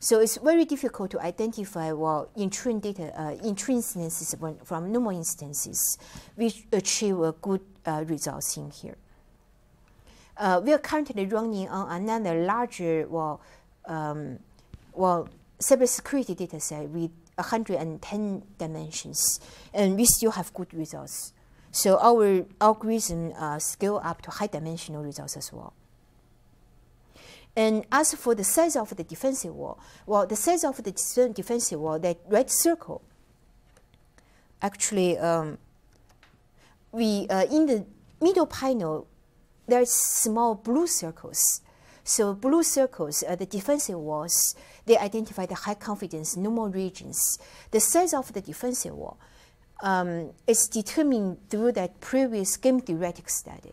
So 0.05 0.21
it's 0.21 0.37
very 0.37 0.67
difficult 0.67 1.13
to 1.13 1.21
identify 1.21 1.91
well 1.93 2.29
intrusion 2.37 2.79
data, 2.79 3.11
uh, 3.19 3.37
instances 3.43 4.35
from 4.63 4.93
normal 4.93 5.17
instances, 5.17 5.97
which 6.35 6.67
achieve 6.73 7.19
a 7.21 7.33
good 7.33 7.63
uh, 7.87 8.05
results 8.07 8.55
in 8.59 8.71
here. 8.71 8.99
Uh, 10.37 10.61
we 10.63 10.75
are 10.75 10.79
currently 10.79 11.25
running 11.25 11.71
on 11.71 12.03
another 12.03 12.45
larger 12.45 13.09
well, 13.09 13.41
um, 13.87 14.39
well 14.93 15.27
cybersecurity 15.59 16.37
data 16.37 16.61
set 16.61 16.87
with 16.91 17.11
110 17.37 18.43
dimensions, 18.59 19.41
and 19.73 19.97
we 19.97 20.05
still 20.05 20.33
have 20.33 20.53
good 20.53 20.75
results. 20.75 21.33
So 21.71 21.99
our 21.99 22.45
algorithm 22.61 23.33
uh, 23.39 23.59
scale 23.59 24.03
up 24.05 24.21
to 24.21 24.31
high 24.31 24.49
dimensional 24.49 25.03
results 25.03 25.39
as 25.39 25.51
well. 25.51 25.73
And 27.57 27.85
as 27.93 28.15
for 28.15 28.35
the 28.35 28.45
size 28.45 28.75
of 28.77 28.97
the 28.97 29.05
defensive 29.05 29.55
wall, 29.55 29.79
well, 30.07 30.27
the 30.27 30.37
size 30.37 30.65
of 30.65 30.83
the 30.83 30.93
defensive 31.33 31.81
wall, 31.81 31.99
that 32.01 32.19
red 32.29 32.51
circle, 32.51 33.03
actually, 34.61 35.17
um, 35.19 35.59
we 36.91 37.27
uh, 37.29 37.45
in 37.45 37.67
the 37.67 37.87
middle 38.21 38.47
panel, 38.47 39.07
there's 39.67 39.91
small 39.91 40.55
blue 40.55 40.87
circles. 40.87 41.61
So 42.03 42.35
blue 42.35 42.63
circles 42.63 43.23
are 43.23 43.37
the 43.37 43.47
defensive 43.47 43.99
walls. 43.99 44.55
They 44.85 44.99
identify 44.99 45.47
the 45.47 45.55
high 45.55 45.75
confidence 45.75 46.37
normal 46.37 46.69
regions. 46.69 47.39
The 47.71 47.81
size 47.81 48.13
of 48.13 48.33
the 48.33 48.43
defensive 48.43 48.95
wall 48.95 49.17
um, 49.83 50.33
is 50.47 50.69
determined 50.69 51.49
through 51.49 51.73
that 51.73 52.01
previous 52.01 52.57
game 52.57 52.81
theoretic 52.81 53.31
study. 53.31 53.73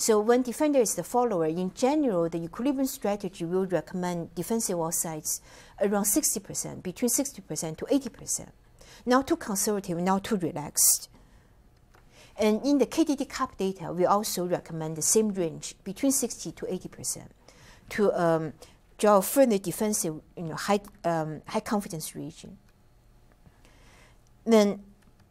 So 0.00 0.20
when 0.20 0.42
defender 0.42 0.78
is 0.78 0.94
the 0.94 1.02
follower, 1.02 1.46
in 1.46 1.74
general, 1.74 2.28
the 2.28 2.38
equilibrium 2.38 2.86
strategy 2.86 3.44
will 3.44 3.66
recommend 3.66 4.32
defensive 4.36 4.78
wall 4.78 4.92
size 4.92 5.40
around 5.80 6.04
60%, 6.04 6.84
between 6.84 7.10
60% 7.10 7.76
to 7.78 7.84
80%. 7.84 8.46
Not 9.04 9.26
too 9.26 9.36
conservative, 9.36 9.98
not 9.98 10.22
too 10.22 10.36
relaxed. 10.36 11.08
And 12.38 12.64
in 12.64 12.78
the 12.78 12.86
KDD 12.86 13.28
Cup 13.28 13.56
data, 13.58 13.92
we 13.92 14.06
also 14.06 14.46
recommend 14.46 14.94
the 14.94 15.02
same 15.02 15.30
range, 15.30 15.74
between 15.82 16.12
60 16.12 16.52
to 16.52 16.66
80%, 16.66 17.22
to 17.88 18.12
um, 18.12 18.52
draw 18.98 19.20
further 19.20 19.58
defensive, 19.58 20.20
you 20.36 20.44
know, 20.44 20.54
high, 20.54 20.80
um, 21.04 21.42
high 21.48 21.58
confidence 21.58 22.14
region. 22.14 22.56
Then 24.44 24.80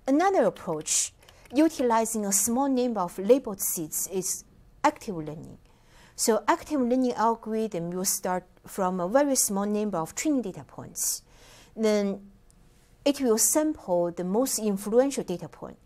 another 0.05 0.43
approach, 0.43 1.13
utilizing 1.53 2.25
a 2.25 2.33
small 2.33 2.67
number 2.67 2.99
of 2.99 3.17
labeled 3.17 3.61
seeds, 3.61 4.09
is 4.11 4.43
active 4.87 5.17
learning. 5.17 5.57
So 6.15 6.43
active 6.47 6.79
learning 6.79 7.13
algorithm 7.13 7.91
will 7.91 8.05
start 8.05 8.45
from 8.65 8.99
a 8.99 9.07
very 9.07 9.35
small 9.35 9.65
number 9.65 9.97
of 9.97 10.15
training 10.15 10.43
data 10.43 10.63
points. 10.63 11.21
Then 11.75 12.31
it 13.03 13.19
will 13.21 13.37
sample 13.37 14.11
the 14.11 14.23
most 14.23 14.59
influential 14.59 15.23
data 15.23 15.49
point. 15.49 15.77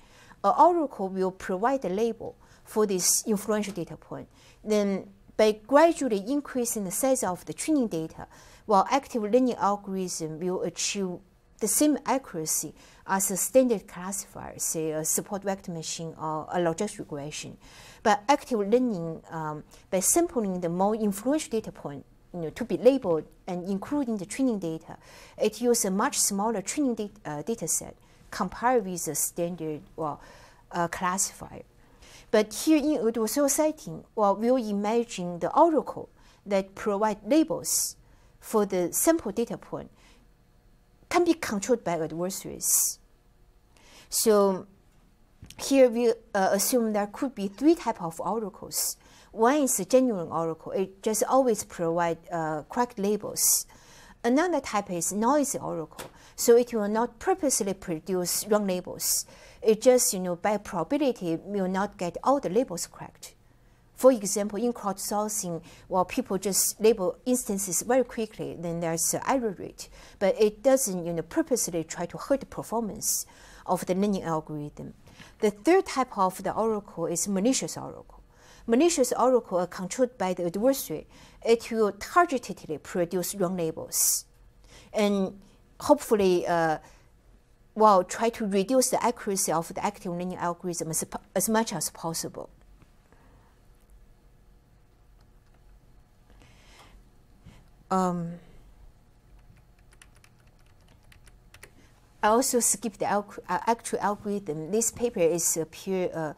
An 0.44 0.54
oracle 0.58 1.10
will 1.10 1.32
provide 1.32 1.84
a 1.86 1.90
label 1.90 2.36
for 2.64 2.86
this 2.86 3.24
influential 3.28 3.74
data 3.74 3.98
point. 3.98 4.28
Then 4.64 5.10
by 5.36 5.52
gradually 5.66 6.24
increasing 6.28 6.84
the 6.86 6.92
size 6.92 7.24
of 7.24 7.44
the 7.46 7.54
training 7.54 7.88
data, 7.88 8.28
while 8.68 8.88
active 8.92 9.24
learning 9.24 9.56
algorithm 9.56 10.40
will 10.40 10.62
achieve 10.62 11.18
the 11.60 11.68
same 11.68 11.98
accuracy 12.06 12.74
as 13.08 13.32
a 13.32 13.38
standard 13.38 13.88
classifier, 13.88 14.58
say 14.58 14.92
a 14.92 15.04
support 15.04 15.44
vector 15.44 15.72
machine 15.72 16.14
or 16.20 16.48
a 16.52 16.60
logistic 16.60 17.00
regression. 17.00 17.58
But 18.04 18.24
active 18.28 18.60
learning, 18.60 19.22
um, 19.30 19.64
by 19.90 20.00
sampling 20.00 20.62
the 20.62 20.70
more 20.70 20.96
influential 20.96 21.52
data 21.52 21.72
point, 21.72 22.06
you 22.34 22.42
know, 22.42 22.50
to 22.52 22.66
be 22.66 22.78
labeled 22.78 23.26
and 23.48 23.68
including 23.68 24.18
the 24.18 24.26
training 24.26 24.60
data, 24.60 24.98
it 25.38 25.62
uses 25.62 25.86
a 25.86 25.92
much 25.92 26.18
smaller 26.18 26.62
training 26.62 26.96
data, 26.96 27.14
uh, 27.26 27.42
data 27.42 27.68
set 27.68 27.96
compared 28.30 28.86
with 28.86 29.06
the 29.06 29.16
standard 29.16 29.82
well, 29.96 30.22
uh, 30.72 30.88
classifier. 30.88 31.64
But 32.32 32.54
here 32.54 32.78
in 32.78 33.06
adversarial 33.06 33.50
setting, 33.50 34.06
well, 34.16 34.36
we'll 34.36 34.56
imagine 34.56 35.40
the 35.40 35.54
oracle 35.54 36.10
that 36.46 36.76
provide 36.76 37.18
labels 37.26 37.98
for 38.40 38.66
the 38.66 38.92
sample 38.94 39.32
data 39.32 39.58
point 39.58 39.92
can 41.12 41.26
be 41.26 41.34
controlled 41.34 41.84
by 41.84 42.00
adversaries. 42.00 42.97
So 44.10 44.65
here 45.58 45.89
we 45.89 46.10
uh, 46.10 46.50
assume 46.54 46.93
there 46.93 47.08
could 47.08 47.36
be 47.36 47.50
three 47.50 47.76
type 47.76 48.02
of 48.02 48.19
oracles. 48.21 48.95
One 49.32 49.63
is 49.63 49.80
a 49.80 49.86
genuine 49.86 50.30
oracle. 50.30 50.71
It 50.71 51.04
just 51.04 51.24
always 51.28 51.65
provide 51.65 52.17
uh, 52.32 52.63
correct 52.69 52.97
labels. 52.97 53.65
Another 54.24 54.62
type 54.62 54.89
is 54.89 55.12
noisy 55.12 55.58
oracle. 55.58 56.10
So 56.38 56.56
it 56.56 56.74
will 56.74 56.88
not 56.88 57.19
purposely 57.19 57.74
produce 57.74 58.47
wrong 58.47 58.65
labels. 58.67 59.26
It 59.62 59.82
just, 59.82 60.13
you 60.13 60.19
know, 60.19 60.38
by 60.38 60.58
probability 60.58 61.38
will 61.43 61.67
not 61.67 61.97
get 61.97 62.17
all 62.24 62.39
the 62.39 62.50
labels 62.50 62.88
correct. 62.88 63.36
For 64.02 64.12
example, 64.12 64.58
in 64.58 64.74
crowdsourcing, 64.74 65.62
while 65.88 66.06
people 66.06 66.40
just 66.40 66.82
label 66.82 67.20
instances 67.24 67.84
very 67.84 68.04
quickly, 68.04 68.58
then 68.60 68.80
there's 68.80 69.14
an 69.14 69.22
error 69.28 69.56
rate. 69.60 69.90
But 70.18 70.42
it 70.42 70.64
doesn't, 70.64 71.06
you 71.06 71.14
know, 71.14 71.22
purposely 71.22 71.84
try 71.84 72.08
to 72.08 72.18
hurt 72.18 72.40
the 72.40 72.48
performance 72.48 73.28
of 73.68 73.86
the 73.86 73.94
learning 73.94 74.24
algorithm. 74.24 74.96
The 75.42 75.52
third 75.52 75.86
type 75.86 76.18
of 76.18 76.42
the 76.42 76.52
oracle 76.52 77.06
is 77.06 77.28
malicious 77.28 77.78
oracle. 77.78 78.24
Malicious 78.66 79.14
oracle 79.14 79.60
are 79.60 79.68
controlled 79.68 80.18
by 80.18 80.34
the 80.34 80.48
adversary. 80.48 81.06
It 81.46 81.70
will 81.70 81.92
targetedly 81.92 82.82
produce 82.82 83.36
wrong 83.36 83.56
labels. 83.56 84.26
And 84.94 85.40
hopefully, 85.80 86.48
uh, 86.48 86.80
well, 87.76 88.04
try 88.04 88.30
to 88.30 88.48
reduce 88.48 88.90
the 88.90 89.04
accuracy 89.06 89.52
of 89.52 89.72
the 89.72 89.86
active 89.86 90.12
learning 90.12 90.38
algorithm 90.38 90.90
as, 90.90 91.06
as 91.36 91.48
much 91.48 91.72
as 91.72 91.92
possible. 91.92 92.50
Um, 97.92 98.40
I 102.24 102.28
also 102.30 102.60
skipped 102.62 103.00
the 103.00 103.08
uh, 103.08 103.24
actual 103.50 104.00
algorithm. 104.00 104.72
This 104.72 104.92
paper 104.92 105.20
is 105.20 105.58
appear 105.58 106.10
uh, 106.14 106.34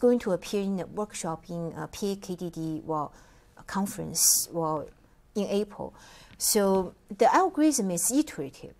going 0.00 0.18
to 0.20 0.32
appear 0.32 0.62
in 0.62 0.80
a 0.80 0.86
workshop 0.86 1.44
in 1.50 1.74
a 1.76 1.88
PAKDD 1.88 2.84
well, 2.84 3.12
conference 3.66 4.48
well, 4.50 4.88
in 5.34 5.46
April. 5.48 5.92
So 6.38 6.94
the 7.16 7.32
algorithm 7.34 7.90
is 7.90 8.10
iterative. 8.10 8.74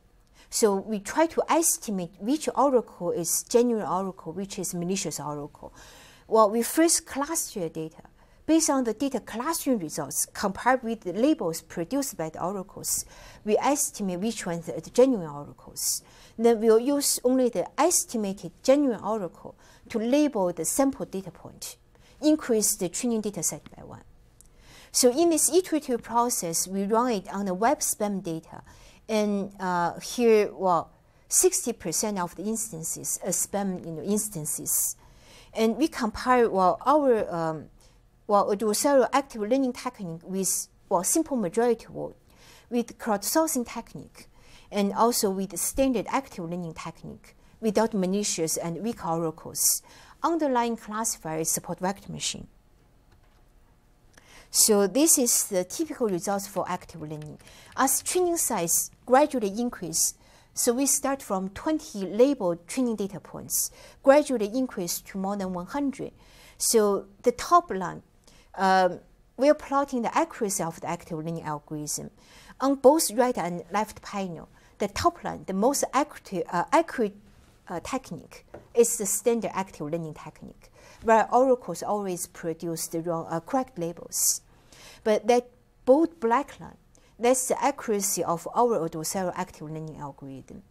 So 0.49 0.77
we 0.77 1.01
try 1.01 1.27
to 1.27 1.43
estimate 1.51 2.13
which 2.21 2.49
oracle 2.55 3.11
is 3.11 3.45
genuine 3.49 3.87
oracle, 3.87 4.33
which 4.33 4.59
is 4.59 4.73
malicious 4.73 5.19
oracle. 5.19 5.75
Well, 6.29 6.51
we 6.51 6.63
first 6.63 7.05
cluster 7.05 7.69
data. 7.69 8.03
Based 8.47 8.69
on 8.69 8.85
the 8.85 8.93
data 8.93 9.21
clustering 9.21 9.79
results 9.79 10.27
compared 10.27 10.83
with 10.83 11.01
the 11.01 11.15
labels 11.15 11.63
produced 11.63 12.19
by 12.19 12.29
the 12.29 12.43
oracles, 12.43 13.07
we 13.43 13.57
estimate 13.57 14.21
which 14.21 14.45
ones 14.45 14.69
are 14.69 14.81
the 14.81 14.91
genuine 14.91 15.31
oracles. 15.31 16.03
Then 16.39 16.61
we'll 16.61 16.79
use 16.79 17.19
only 17.25 17.49
the 17.49 17.67
estimated 17.81 18.53
genuine 18.63 19.01
oracle 19.01 19.55
to 19.89 19.99
label 19.99 20.53
the 20.53 20.67
sample 20.67 21.07
data 21.07 21.31
point, 21.31 21.77
increase 22.21 22.77
the 22.77 22.91
training 22.91 23.23
data 23.23 23.43
set 23.43 23.63
by 23.75 23.83
one. 23.83 24.03
So 24.93 25.11
in 25.11 25.31
this 25.31 25.51
iterative 25.51 26.03
process, 26.03 26.69
we 26.69 26.85
run 26.85 27.13
it 27.13 27.33
on 27.33 27.47
the 27.47 27.55
web 27.55 27.79
spam 27.81 28.23
data. 28.23 28.63
And 29.09 29.53
uh, 29.59 29.99
here, 30.01 30.53
well, 30.53 30.91
60% 31.31 32.23
of 32.23 32.37
the 32.37 32.45
instances 32.45 33.19
are 33.25 33.31
spam 33.31 33.85
you 33.85 33.93
know, 33.93 34.03
instances. 34.03 34.97
And 35.53 35.77
we 35.77 35.89
compare 35.89 36.49
well, 36.51 36.79
our 36.87 37.29
um, 37.35 37.71
well, 38.27 38.55
adversarial 38.55 39.09
active 39.13 39.43
learning 39.43 39.73
technique 39.73 40.21
with 40.25 40.69
well, 40.89 41.05
simple 41.05 41.37
majority 41.37 41.87
vote, 41.87 42.17
with 42.71 42.99
crowdsourcing 42.99 43.67
technique, 43.67 44.29
and 44.71 44.93
also 44.93 45.31
with 45.31 45.59
standard 45.59 46.07
active 46.09 46.45
learning 46.45 46.75
technique 46.75 47.35
without 47.61 47.95
malicious 47.95 48.57
and 48.57 48.83
weak 48.83 49.07
oracles. 49.07 49.83
Underlying 50.23 50.77
classifier 50.77 51.41
is 51.41 51.51
support 51.51 51.81
vector 51.81 52.11
machine. 52.11 52.47
So 54.51 54.87
this 54.87 55.19
is 55.19 55.49
the 55.49 55.65
typical 55.65 56.09
results 56.09 56.47
for 56.47 56.65
active 56.69 57.01
learning. 57.01 57.39
As 57.77 58.03
training 58.03 58.37
size 58.37 58.91
gradually 59.05 59.53
increase, 59.59 60.15
so 60.55 60.73
we 60.73 60.87
start 60.87 61.21
from 61.21 61.49
20 61.49 62.07
labeled 62.07 62.69
training 62.69 62.97
data 62.97 63.19
points, 63.19 63.73
gradually 64.03 64.47
increase 64.47 65.01
to 65.01 65.19
more 65.19 65.37
than 65.37 65.53
100. 65.53 66.13
So 66.57 67.07
the 67.23 67.33
top 67.33 67.71
line 67.73 68.03
um, 68.57 69.01
we're 69.37 69.55
plotting 69.55 70.03
the 70.03 70.17
accuracy 70.17 70.63
of 70.63 70.81
the 70.81 70.89
active 70.89 71.19
learning 71.19 71.43
algorithm. 71.43 72.11
On 72.61 72.77
both 72.77 73.11
right 73.13 73.37
and 73.37 73.65
left 73.73 74.01
panel, 74.03 74.49
the 74.79 74.89
top 74.89 75.25
line, 75.25 75.45
the 75.47 75.53
most 75.53 75.85
accurate, 75.93 76.47
uh, 76.53 76.65
accurate 76.73 77.17
uh, 77.69 77.81
technique 77.81 78.45
is 78.75 78.97
the 78.99 79.07
standard 79.07 79.51
active 79.55 79.91
learning 79.91 80.15
technique, 80.15 80.71
where 81.03 81.29
oracles 81.33 81.83
always 81.83 82.27
produce 82.27 82.87
the 82.89 83.01
wrong, 83.01 83.27
uh, 83.29 83.41
correct 83.41 83.79
labels. 83.79 84.43
But 85.03 85.27
that 85.27 85.49
bold 85.85 86.21
black 86.21 86.61
line, 86.61 86.77
that's 87.19 87.49
the 87.49 87.63
accuracy 87.63 88.25
of 88.25 88.49
our 88.55 88.89
adversarial 88.89 89.33
active 89.37 89.63
learning 89.63 89.97
algorithm. 89.99 90.63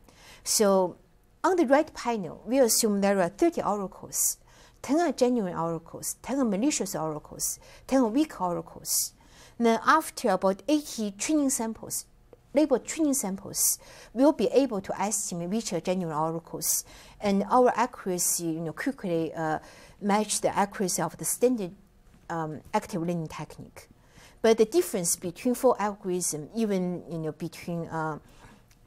So 0.43 0.97
on 1.43 1.55
the 1.55 1.65
right 1.65 1.93
panel, 1.93 2.43
we 2.45 2.59
assume 2.59 3.01
there 3.01 3.19
are 3.21 3.29
30 3.29 3.61
oracles 3.61 4.37
10 4.83 4.99
are 4.99 5.11
genuine 5.13 5.55
oracles, 5.55 6.17
10 6.21 6.39
are 6.39 6.45
malicious 6.45 6.93
oracles, 6.93 7.57
10 7.87 8.01
are 8.01 8.07
weak 8.07 8.39
oracles. 8.39 9.13
Then 9.57 9.79
after 9.85 10.29
about 10.29 10.61
80 10.67 11.11
training 11.11 11.49
samples, 11.49 12.05
labeled 12.53 12.85
training 12.85 13.13
samples, 13.13 13.79
we'll 14.13 14.33
be 14.33 14.47
able 14.47 14.81
to 14.81 15.01
estimate 15.01 15.49
which 15.49 15.71
are 15.73 15.79
genuine 15.79 16.15
oracles, 16.15 16.83
and 17.21 17.43
our 17.49 17.71
accuracy, 17.75 18.43
you 18.43 18.59
know, 18.59 18.73
quickly 18.73 19.33
uh, 19.33 19.59
match 20.01 20.41
the 20.41 20.55
accuracy 20.55 21.01
of 21.01 21.17
the 21.17 21.25
standard 21.25 21.71
um, 22.29 22.61
active 22.73 23.01
learning 23.01 23.27
technique. 23.27 23.87
But 24.41 24.57
the 24.57 24.65
difference 24.65 25.15
between 25.15 25.55
four 25.55 25.77
algorithms, 25.77 26.49
even 26.55 27.03
you 27.09 27.19
know 27.19 27.31
between 27.31 27.87
uh, 27.87 28.19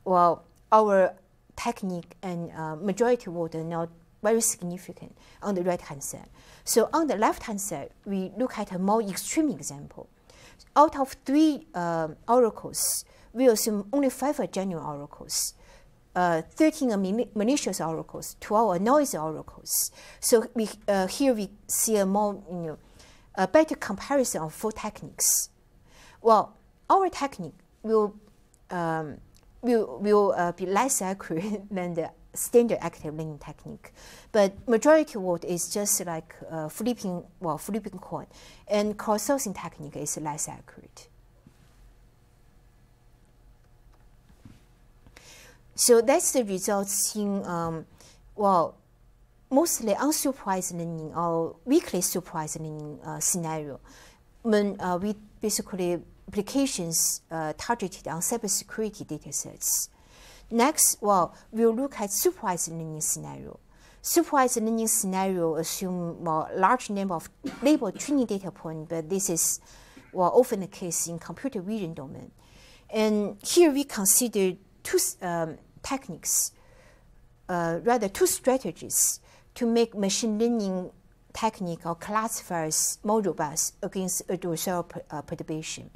well 0.04 0.44
our 0.70 1.14
technique 1.56 2.14
and 2.22 2.52
uh, 2.52 2.76
majority 2.76 3.30
are 3.30 3.64
not 3.64 3.88
very 4.22 4.40
significant 4.40 5.16
on 5.42 5.54
the 5.54 5.62
right 5.62 5.80
hand 5.80 6.02
side. 6.02 6.28
So 6.64 6.88
on 6.92 7.06
the 7.06 7.16
left 7.16 7.44
hand 7.44 7.60
side, 7.60 7.90
we 8.04 8.32
look 8.36 8.58
at 8.58 8.72
a 8.72 8.78
more 8.78 9.02
extreme 9.02 9.50
example. 9.50 10.08
Out 10.74 10.98
of 10.98 11.16
three 11.24 11.66
uh, 11.74 12.08
oracles, 12.28 13.04
we 13.32 13.48
assume 13.48 13.88
only 13.92 14.10
five 14.10 14.40
are 14.40 14.46
genuine 14.46 14.84
oracles. 14.84 15.54
Uh, 16.14 16.40
13 16.40 16.92
are 16.92 17.26
malicious 17.34 17.78
oracles, 17.78 18.36
12 18.40 18.70
are 18.70 18.78
noisy 18.78 19.18
oracles. 19.18 19.90
So 20.18 20.46
we, 20.54 20.68
uh, 20.88 21.06
here 21.06 21.34
we 21.34 21.50
see 21.68 21.96
a 21.96 22.06
more, 22.06 22.42
you 22.50 22.56
know, 22.56 22.78
a 23.34 23.46
better 23.46 23.74
comparison 23.74 24.42
of 24.42 24.54
four 24.54 24.72
techniques. 24.72 25.50
Well, 26.22 26.56
our 26.88 27.10
technique 27.10 27.58
will, 27.82 28.16
um, 28.70 29.18
will, 29.60 29.98
will 30.00 30.34
uh, 30.36 30.52
be 30.52 30.64
less 30.64 31.02
accurate 31.02 31.68
than 31.70 31.92
the 31.92 32.10
standard 32.36 32.78
active 32.80 33.14
learning 33.14 33.38
technique. 33.38 33.92
But 34.32 34.68
majority 34.68 35.18
vote 35.18 35.44
is 35.44 35.72
just 35.72 36.04
like 36.04 36.34
uh, 36.50 36.68
flipping, 36.68 37.24
well, 37.40 37.58
flipping 37.58 37.98
coin. 37.98 38.26
And 38.68 38.96
crowdsourcing 38.96 39.60
technique 39.60 39.96
is 39.96 40.16
less 40.18 40.48
accurate. 40.48 41.08
So 45.74 46.00
that's 46.00 46.32
the 46.32 46.42
results 46.44 47.14
in, 47.16 47.44
um, 47.44 47.86
well, 48.34 48.76
mostly 49.50 49.92
unsupervised 49.94 50.72
learning 50.72 51.12
or 51.14 51.56
weakly 51.64 52.00
supervised 52.00 52.58
learning 52.58 52.98
uh, 53.04 53.20
scenario. 53.20 53.80
When 54.42 54.80
uh, 54.80 54.98
we 55.00 55.14
basically 55.40 56.00
applications 56.28 57.22
uh, 57.30 57.52
targeted 57.56 58.08
on 58.08 58.20
cybersecurity 58.20 59.06
datasets. 59.06 59.88
Next, 60.50 60.98
well, 61.00 61.34
we'll 61.50 61.74
look 61.74 62.00
at 62.00 62.12
supervised 62.12 62.68
learning 62.68 63.00
scenario. 63.00 63.58
Supervised 64.00 64.56
learning 64.56 64.86
scenario 64.86 65.56
assume 65.56 66.22
well, 66.22 66.48
large 66.54 66.90
number 66.90 67.14
of 67.14 67.28
labeled 67.62 67.98
training 67.98 68.26
data 68.26 68.50
point, 68.50 68.88
but 68.88 69.08
this 69.08 69.28
is 69.28 69.60
well, 70.12 70.30
often 70.34 70.60
the 70.60 70.66
case 70.68 71.08
in 71.08 71.18
computer 71.18 71.60
vision 71.60 71.94
domain. 71.94 72.30
And 72.90 73.36
here 73.42 73.72
we 73.72 73.84
consider 73.84 74.56
two 74.84 74.98
um, 75.20 75.58
techniques, 75.82 76.52
uh, 77.48 77.80
rather 77.82 78.08
two 78.08 78.26
strategies 78.26 79.20
to 79.56 79.66
make 79.66 79.94
machine 79.96 80.38
learning 80.38 80.90
technique 81.32 81.84
or 81.84 81.94
classifiers 81.96 82.98
more 83.02 83.20
robust 83.20 83.74
against 83.82 84.26
adversarial 84.28 84.86
uh, 85.10 85.22
perturbation. 85.22 85.90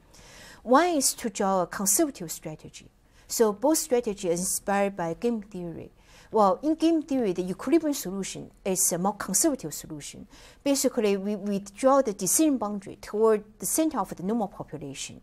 One 0.63 0.89
is 0.97 1.15
to 1.15 1.31
draw 1.31 1.63
a 1.63 1.67
conservative 1.67 2.31
strategy. 2.31 2.91
So 3.31 3.53
both 3.53 3.79
strategies 3.79 4.29
are 4.29 4.33
inspired 4.33 4.97
by 4.97 5.15
game 5.15 5.41
theory. 5.43 5.93
Well, 6.33 6.59
in 6.65 6.75
game 6.75 7.01
theory, 7.03 7.33
the 7.33 7.49
equilibrium 7.49 7.95
solution 7.95 8.51
is 8.65 8.93
a 8.93 8.99
more 8.99 9.15
conservative 9.15 9.73
solution. 9.73 10.27
Basically, 10.65 11.17
we, 11.17 11.37
we 11.37 11.61
draw 11.61 12.03
the 12.03 12.13
decision 12.13 12.59
boundary 12.59 12.99
toward 13.01 13.45
the 13.61 13.67
center 13.67 14.01
of 14.01 14.15
the 14.17 14.25
normal 14.25 14.49
population. 14.49 15.21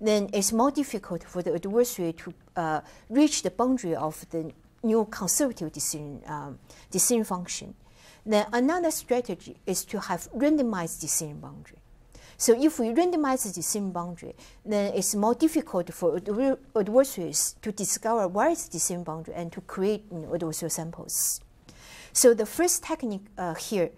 Then 0.00 0.30
it's 0.32 0.52
more 0.52 0.70
difficult 0.70 1.24
for 1.24 1.42
the 1.42 1.52
adversary 1.52 2.12
to 2.12 2.34
uh, 2.54 2.80
reach 3.08 3.42
the 3.42 3.50
boundary 3.50 3.96
of 3.96 4.24
the 4.30 4.52
new 4.84 5.04
conservative 5.06 5.72
decision, 5.72 6.22
um, 6.26 6.60
decision 6.92 7.24
function. 7.24 7.74
Then 8.24 8.46
another 8.52 8.92
strategy 8.92 9.56
is 9.66 9.84
to 9.86 9.98
have 9.98 10.30
randomized 10.32 11.00
decision 11.00 11.40
boundary. 11.40 11.78
So 12.40 12.54
if 12.54 12.78
we 12.78 12.90
randomize 12.90 13.42
the 13.42 13.52
decision 13.52 13.90
boundary, 13.90 14.34
then 14.64 14.94
it's 14.94 15.16
more 15.16 15.34
difficult 15.34 15.92
for 15.92 16.16
adversaries 16.76 17.56
to 17.62 17.72
discover 17.72 18.28
where 18.28 18.50
is 18.50 18.64
the 18.66 18.70
decision 18.70 19.02
boundary 19.02 19.34
and 19.34 19.50
to 19.52 19.60
create 19.60 20.04
you 20.12 20.18
know, 20.18 20.28
adversarial 20.28 20.70
samples. 20.70 21.40
So 22.12 22.34
the 22.34 22.46
first 22.46 22.84
technique 22.84 23.26
uh, 23.36 23.54
here 23.54 23.90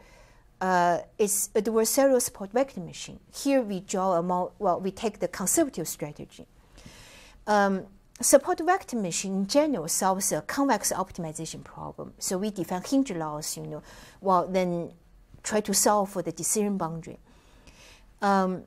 uh, 0.63 1.01
is 1.19 1.51
adversarial 1.55 2.21
support 2.21 2.51
vector 2.53 2.81
machine. 2.81 3.21
Here 3.31 3.61
we 3.61 3.81
draw 3.81 4.15
a 4.15 4.23
more, 4.23 4.53
well, 4.59 4.81
we 4.81 4.91
take 4.91 5.19
the 5.19 5.29
conservative 5.29 5.87
strategy. 5.87 6.47
Um, 7.47 7.85
support 8.23 8.61
vector 8.61 8.97
machine 8.97 9.35
in 9.35 9.47
general 9.49 9.87
solves 9.89 10.33
a 10.33 10.41
convex 10.41 10.93
optimization 10.93 11.63
problem. 11.63 12.15
So 12.19 12.39
we 12.39 12.51
define 12.51 12.83
hinge 12.83 13.13
loss, 13.13 13.59
you 13.59 13.67
know, 13.67 13.83
well, 14.23 14.49
then 14.49 14.93
try 15.43 15.61
to 15.61 15.75
solve 15.75 16.09
for 16.09 16.23
the 16.23 16.33
decision 16.33 16.79
boundary. 16.79 17.19
Um, 18.23 18.65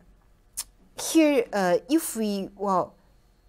here, 1.12 1.46
uh, 1.54 1.78
if 1.90 2.16
we 2.16 2.50
well 2.56 2.96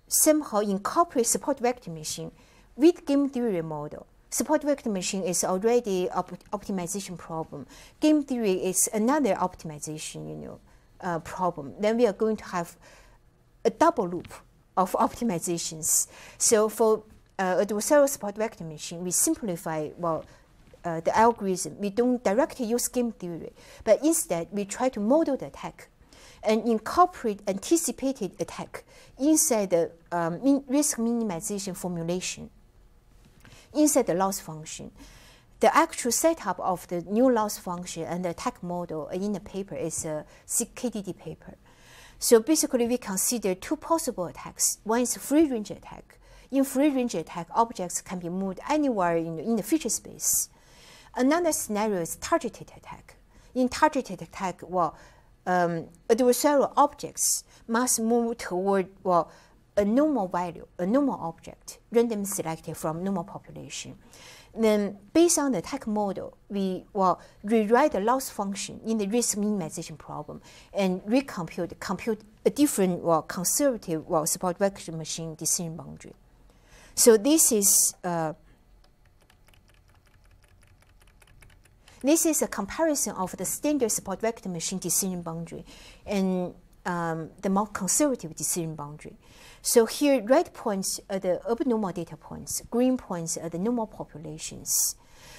somehow 0.08 0.60
incorporate 0.60 1.26
support 1.26 1.58
vector 1.58 1.90
machine 1.90 2.30
with 2.76 3.06
game 3.06 3.28
theory 3.28 3.62
model, 3.62 4.06
support 4.30 4.62
vector 4.62 4.90
machine 4.90 5.22
is 5.22 5.44
already 5.44 6.08
op 6.10 6.32
optimization 6.52 7.16
problem. 7.16 7.66
Game 8.00 8.22
theory 8.22 8.64
is 8.64 8.88
another 8.92 9.34
optimization, 9.34 10.28
you 10.28 10.36
know, 10.36 10.60
uh, 11.00 11.18
problem. 11.20 11.74
Then 11.80 11.96
we 11.96 12.06
are 12.06 12.12
going 12.12 12.36
to 12.36 12.44
have 12.44 12.76
a 13.64 13.70
double 13.70 14.08
loop 14.08 14.32
of 14.76 14.92
optimizations. 14.92 16.06
So 16.38 16.68
for 16.68 17.04
uh, 17.38 17.64
adversarial 17.64 18.08
support 18.08 18.36
vector 18.36 18.64
machine, 18.64 19.02
we 19.04 19.10
simplify 19.10 19.90
well 19.96 20.24
uh, 20.84 21.00
the 21.00 21.16
algorithm. 21.16 21.78
We 21.78 21.90
don't 21.90 22.22
directly 22.22 22.66
use 22.66 22.88
game 22.88 23.12
theory, 23.12 23.52
but 23.84 24.02
instead 24.02 24.48
we 24.52 24.64
try 24.64 24.88
to 24.90 25.00
model 25.00 25.36
the 25.36 25.46
attack 25.46 25.88
and 26.44 26.66
incorporate 26.66 27.40
anticipated 27.46 28.32
attack 28.40 28.84
inside 29.18 29.70
the 29.70 29.90
um, 30.12 30.42
min 30.42 30.64
risk 30.68 30.98
minimization 30.98 31.76
formulation, 31.76 32.50
inside 33.72 34.06
the 34.06 34.14
loss 34.14 34.40
function. 34.40 34.90
The 35.60 35.74
actual 35.74 36.12
setup 36.12 36.60
of 36.60 36.86
the 36.88 37.00
new 37.02 37.32
loss 37.32 37.58
function 37.58 38.02
and 38.04 38.24
the 38.24 38.30
attack 38.30 38.62
model 38.62 39.08
in 39.08 39.32
the 39.32 39.40
paper 39.40 39.74
is 39.74 40.04
a 40.04 40.26
SIGKDD 40.46 41.16
paper. 41.16 41.56
So 42.18 42.40
basically, 42.40 42.86
we 42.86 42.98
consider 42.98 43.54
two 43.54 43.76
possible 43.76 44.26
attacks. 44.26 44.78
One 44.84 45.00
is 45.02 45.16
free 45.16 45.46
range 45.46 45.70
attack. 45.70 46.18
In 46.50 46.64
free 46.64 46.88
range 46.88 47.14
attack, 47.14 47.48
objects 47.54 48.00
can 48.00 48.18
be 48.18 48.28
moved 48.28 48.60
anywhere 48.68 49.16
in, 49.16 49.38
in 49.38 49.56
the 49.56 49.62
feature 49.62 49.88
space. 49.88 50.48
Another 51.16 51.52
scenario 51.52 52.00
is 52.00 52.16
targeted 52.16 52.72
attack. 52.76 53.16
In 53.54 53.68
targeted 53.68 54.20
attack, 54.20 54.60
well, 54.62 54.96
um, 55.46 55.86
adversarial 56.08 56.72
objects 56.76 57.44
must 57.68 58.00
move 58.00 58.38
toward 58.38 58.88
well, 59.02 59.30
a 59.76 59.84
normal 59.84 60.28
value, 60.28 60.66
a 60.78 60.86
normal 60.86 61.18
object, 61.20 61.78
randomly 61.90 62.26
selected 62.26 62.76
from 62.76 63.02
normal 63.02 63.24
population. 63.24 63.96
Then, 64.56 64.98
based 65.12 65.38
on 65.38 65.52
the 65.52 65.58
attack 65.58 65.86
model, 65.86 66.36
we 66.48 66.84
will 66.92 67.20
rewrite 67.42 67.92
the 67.92 68.00
loss 68.00 68.30
function 68.30 68.80
in 68.86 68.98
the 68.98 69.08
risk 69.08 69.36
minimization 69.36 69.98
problem 69.98 70.40
and 70.72 71.02
recompute 71.02 71.78
compute 71.80 72.20
a 72.46 72.50
different 72.50 73.02
well, 73.02 73.22
conservative 73.22 74.06
well, 74.06 74.26
support 74.26 74.58
vector 74.58 74.92
machine 74.92 75.34
decision 75.34 75.76
boundary. 75.76 76.14
So 76.94 77.16
this 77.16 77.50
is 77.50 77.94
uh, 78.04 78.34
This 82.04 82.26
is 82.26 82.42
a 82.42 82.48
comparison 82.48 83.14
of 83.14 83.34
the 83.34 83.46
standard 83.46 83.90
support 83.90 84.20
vector 84.20 84.50
machine 84.50 84.78
decision 84.78 85.22
boundary 85.22 85.64
and 86.04 86.52
um, 86.84 87.30
the 87.40 87.48
more 87.48 87.66
conservative 87.66 88.36
decision 88.36 88.74
boundary. 88.74 89.16
So 89.62 89.86
here, 89.86 90.22
red 90.22 90.52
points 90.52 91.00
are 91.08 91.18
the 91.18 91.40
abnormal 91.50 91.92
data 91.92 92.18
points, 92.18 92.60
green 92.70 92.98
points 92.98 93.38
are 93.38 93.48
the 93.48 93.58
normal 93.58 93.86
populations. 93.86 94.96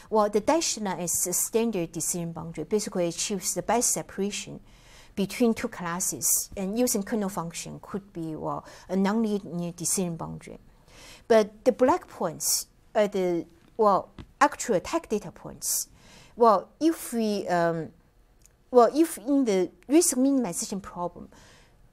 Well, 0.09 0.27
the 0.27 0.39
dashed 0.39 0.81
line 0.81 1.01
is 1.01 1.13
the 1.23 1.33
standard 1.33 1.91
decision 1.91 2.31
boundary. 2.31 2.63
Basically, 2.63 3.09
achieves 3.09 3.53
the 3.53 3.61
best 3.61 3.91
separation 3.91 4.59
between 5.15 5.53
two 5.53 5.67
classes, 5.67 6.49
and 6.57 6.79
using 6.79 7.03
kernel 7.03 7.29
function 7.29 7.79
could 7.79 8.11
be 8.11 8.35
well 8.35 8.65
a 8.89 8.95
nonlinear 8.95 9.75
decision 9.75 10.15
boundary. 10.15 10.57
But 11.27 11.63
the 11.63 11.71
black 11.71 12.07
points 12.07 12.65
are 12.95 13.07
the 13.07 13.45
well 13.77 14.09
actual 14.41 14.73
attack 14.73 15.09
data 15.09 15.29
points. 15.29 15.89
Well, 16.35 16.69
if 16.79 17.13
we, 17.13 17.47
um, 17.47 17.91
well, 18.71 18.89
if 18.93 19.17
in 19.17 19.45
the 19.45 19.69
risk 19.87 20.17
minimization 20.17 20.81
problem, 20.81 21.29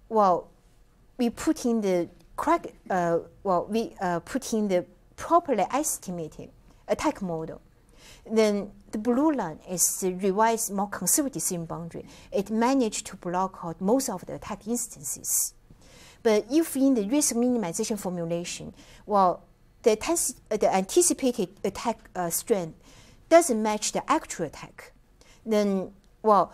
well, 0.08 0.50
we 1.16 1.30
put 1.30 1.64
in 1.64 1.80
the 1.80 2.08
correct, 2.36 2.68
uh, 2.90 3.20
well, 3.44 3.66
we 3.68 3.94
uh, 4.00 4.20
put 4.20 4.52
in 4.52 4.68
the 4.68 4.84
properly 5.16 5.64
estimated 5.70 6.50
attack 6.88 7.22
model, 7.22 7.60
then 8.30 8.70
the 8.90 8.98
blue 8.98 9.32
line 9.32 9.58
is 9.70 10.00
the 10.00 10.12
revised, 10.14 10.72
more 10.72 10.88
conservative 10.88 11.34
decision 11.34 11.64
boundary. 11.64 12.04
It 12.32 12.50
managed 12.50 13.06
to 13.06 13.16
block 13.16 13.60
out 13.62 13.80
most 13.80 14.08
of 14.08 14.26
the 14.26 14.34
attack 14.34 14.66
instances. 14.66 15.54
But 16.22 16.46
if 16.50 16.76
in 16.76 16.94
the 16.94 17.08
risk 17.08 17.34
minimization 17.34 17.98
formulation, 17.98 18.74
well, 19.06 19.44
the, 19.82 19.96
the 20.50 20.74
anticipated 20.74 21.48
attack 21.64 21.98
uh, 22.14 22.30
strength 22.30 22.78
doesn't 23.32 23.62
match 23.62 23.92
the 23.92 24.02
actual 24.10 24.44
attack, 24.44 24.92
then, 25.46 25.90
well, 26.22 26.52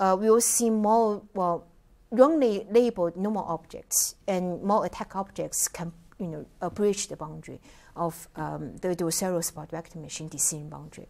uh, 0.00 0.16
we 0.18 0.30
will 0.30 0.40
see 0.40 0.70
more, 0.70 1.22
well, 1.34 1.66
wrongly 2.10 2.66
labeled 2.70 3.14
normal 3.14 3.44
objects 3.44 4.14
and 4.26 4.62
more 4.62 4.86
attack 4.86 5.14
objects 5.14 5.68
can, 5.68 5.92
you 6.18 6.28
know, 6.28 6.46
uh, 6.62 6.70
breach 6.70 7.08
the 7.08 7.16
boundary 7.16 7.60
of 7.94 8.26
um, 8.36 8.74
the 8.78 8.88
adversarial 8.88 9.44
support 9.44 9.70
vector 9.70 9.98
machine 9.98 10.28
decision 10.28 10.70
boundary. 10.70 11.08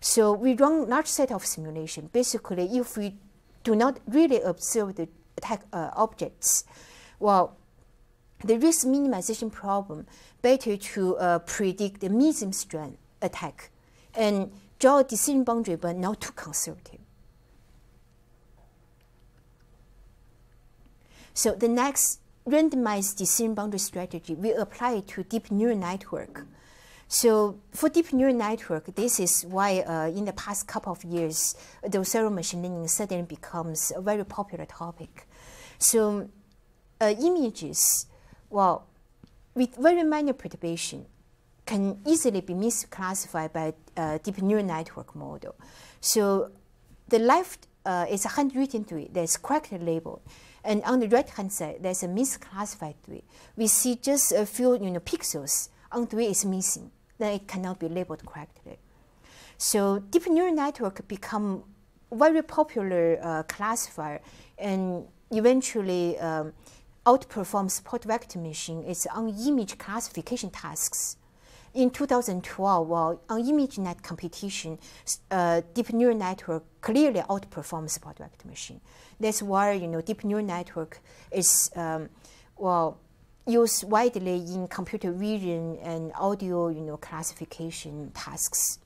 So 0.00 0.32
we 0.32 0.54
run 0.54 0.88
large 0.88 1.08
set 1.08 1.30
of 1.30 1.44
simulation. 1.44 2.08
Basically, 2.10 2.64
if 2.78 2.96
we 2.96 3.16
do 3.64 3.76
not 3.76 4.00
really 4.06 4.40
observe 4.40 4.94
the 4.94 5.08
attack 5.36 5.60
uh, 5.74 5.90
objects, 5.94 6.64
well, 7.20 7.58
the 8.42 8.56
risk 8.58 8.86
minimization 8.86 9.52
problem 9.52 10.06
better 10.40 10.78
to 10.78 11.16
uh, 11.18 11.38
predict 11.40 12.00
the 12.00 12.08
medium 12.08 12.52
strength 12.52 12.98
attack 13.20 13.70
and 14.16 14.50
draw 14.78 14.98
a 14.98 15.04
decision 15.04 15.44
boundary, 15.44 15.76
but 15.76 15.96
not 15.96 16.20
too 16.20 16.32
conservative. 16.32 17.00
So 21.32 21.54
the 21.54 21.68
next 21.68 22.20
randomized 22.46 23.16
decision 23.16 23.54
boundary 23.54 23.80
strategy, 23.80 24.34
we 24.34 24.52
apply 24.52 25.00
to 25.00 25.24
deep 25.24 25.50
neural 25.50 25.76
network. 25.76 26.46
So 27.08 27.58
for 27.72 27.88
deep 27.88 28.12
neural 28.12 28.34
network, 28.34 28.94
this 28.94 29.20
is 29.20 29.44
why 29.44 29.80
uh, 29.80 30.08
in 30.08 30.24
the 30.24 30.32
past 30.32 30.66
couple 30.66 30.92
of 30.92 31.04
years, 31.04 31.54
the 31.82 31.98
adversarial 31.98 32.32
machine 32.32 32.62
learning 32.62 32.88
suddenly 32.88 33.24
becomes 33.24 33.92
a 33.94 34.00
very 34.00 34.24
popular 34.24 34.64
topic. 34.64 35.26
So 35.78 36.28
uh, 37.00 37.14
images, 37.20 38.06
well, 38.48 38.86
with 39.54 39.76
very 39.76 40.02
minor 40.02 40.32
perturbation, 40.32 41.06
can 41.66 41.98
easily 42.06 42.40
be 42.40 42.54
misclassified 42.54 43.52
by 43.52 43.74
uh, 43.96 44.18
deep 44.22 44.40
neural 44.42 44.64
network 44.64 45.14
model. 45.14 45.54
So 46.00 46.50
the 47.08 47.18
left 47.18 47.66
uh, 47.84 48.06
is 48.08 48.24
a 48.24 48.28
handwritten 48.28 48.84
tree 48.84 49.08
that's 49.12 49.36
correctly 49.36 49.78
labeled. 49.78 50.20
And 50.62 50.82
on 50.84 51.00
the 51.00 51.08
right-hand 51.08 51.52
side, 51.52 51.78
there's 51.80 52.02
a 52.02 52.08
misclassified 52.08 52.94
tree. 53.04 53.24
We 53.56 53.66
see 53.66 53.96
just 53.96 54.32
a 54.32 54.46
few 54.46 54.74
you 54.74 54.90
know, 54.90 55.00
pixels 55.00 55.68
on 55.92 56.06
tree 56.06 56.26
is 56.26 56.44
missing. 56.44 56.90
Then 57.18 57.34
it 57.34 57.46
cannot 57.46 57.78
be 57.78 57.88
labeled 57.88 58.24
correctly. 58.26 58.78
So 59.58 59.98
deep 59.98 60.26
neural 60.28 60.54
network 60.54 61.06
become 61.06 61.64
very 62.12 62.42
popular 62.42 63.18
uh, 63.22 63.42
classifier 63.44 64.20
and 64.58 65.06
eventually 65.30 66.18
um, 66.18 66.52
outperforms 67.06 67.72
support 67.72 68.04
vector 68.04 68.38
machine 68.38 68.84
its 68.84 69.06
on 69.06 69.28
image 69.46 69.78
classification 69.78 70.50
tasks. 70.50 71.16
In 71.74 71.90
2012, 71.90 72.86
while 72.86 73.20
on 73.28 73.42
ImageNet 73.42 74.00
competition, 74.00 74.78
uh, 75.32 75.60
deep 75.74 75.92
neural 75.92 76.16
network 76.16 76.62
clearly 76.80 77.20
outperforms 77.22 77.90
support 77.90 78.18
vector 78.18 78.46
machine. 78.46 78.80
That's 79.18 79.42
why 79.42 79.72
you 79.72 79.88
know 79.88 80.00
deep 80.00 80.22
neural 80.22 80.44
network 80.44 81.00
is 81.32 81.72
um, 81.74 82.10
well 82.56 82.98
used 83.46 83.82
widely 83.90 84.36
in 84.36 84.68
computer 84.68 85.10
vision 85.10 85.78
and 85.82 86.12
audio 86.14 86.68
you 86.68 86.80
know 86.80 86.96
classification 86.96 88.12
tasks. 88.14 88.78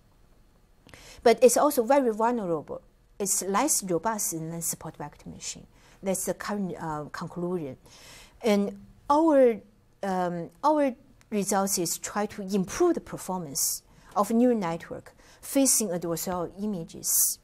But 1.22 1.38
it's 1.42 1.58
also 1.58 1.84
very 1.84 2.12
vulnerable. 2.12 2.80
It's 3.18 3.42
less 3.42 3.82
robust 3.82 4.32
than 4.32 4.62
support 4.62 4.96
vector 4.96 5.28
machine. 5.28 5.66
That's 6.02 6.24
the 6.24 6.32
current 6.32 6.74
uh, 6.80 7.04
conclusion. 7.12 7.76
And 8.42 8.80
our 9.10 9.60
um, 10.02 10.50
our 10.64 10.94
results 11.30 11.78
is 11.78 11.98
try 11.98 12.26
to 12.26 12.42
improve 12.42 12.94
the 12.94 13.00
performance 13.00 13.82
of 14.16 14.30
neural 14.30 14.58
network 14.58 15.14
facing 15.40 15.88
adversarial 15.88 16.50
images. 16.62 17.38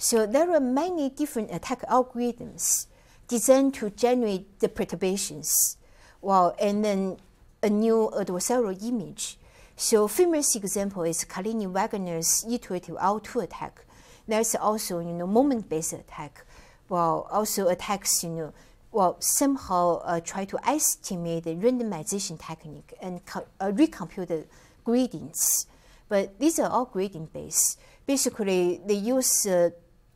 So 0.00 0.26
there 0.26 0.54
are 0.54 0.60
many 0.60 1.10
different 1.10 1.52
attack 1.52 1.82
algorithms 1.82 2.86
designed 3.26 3.74
to 3.74 3.90
generate 3.90 4.60
the 4.60 4.68
perturbations, 4.68 5.76
well, 6.22 6.54
and 6.60 6.84
then 6.84 7.16
a 7.62 7.68
new 7.68 8.10
adversarial 8.14 8.80
image. 8.80 9.38
So 9.76 10.06
famous 10.06 10.54
example 10.54 11.02
is 11.02 11.24
Carlini-Wagner's 11.24 12.44
iterative 12.48 12.96
L2 12.96 13.42
attack. 13.42 13.84
There's 14.28 14.54
also, 14.54 15.00
you 15.00 15.12
know, 15.12 15.26
moment-based 15.26 15.94
attack, 15.94 16.44
well, 16.88 17.26
also 17.30 17.68
attacks, 17.68 18.22
you 18.22 18.30
know, 18.30 18.52
well, 18.92 19.16
somehow 19.20 20.00
uh, 20.04 20.20
try 20.20 20.44
to 20.44 20.58
estimate 20.66 21.44
the 21.44 21.54
randomization 21.56 22.38
technique 22.38 22.94
and 23.02 23.20
uh, 23.34 23.72
recompute 23.72 24.28
the 24.28 24.44
gradients. 24.84 25.66
But 26.08 26.38
these 26.38 26.58
are 26.58 26.70
all 26.70 26.86
gradient 26.86 27.32
based. 27.32 27.80
Basically, 28.06 28.80
they 28.86 28.94
use 28.94 29.46
uh, 29.46 29.70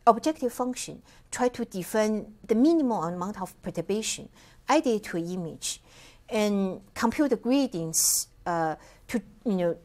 objective 0.06 0.52
function 0.52 1.02
try 1.30 1.48
to 1.48 1.64
define 1.64 2.26
the 2.46 2.54
minimal 2.54 3.02
amount 3.04 3.40
of 3.40 3.60
perturbation 3.62 4.28
added 4.68 5.02
to 5.02 5.16
image 5.16 5.80
and 6.28 6.80
compute 6.94 7.30
the 7.30 7.36
gradients 7.36 8.28
uh, 8.46 8.76
to 9.08 9.20
you 9.44 9.54
know 9.54 9.76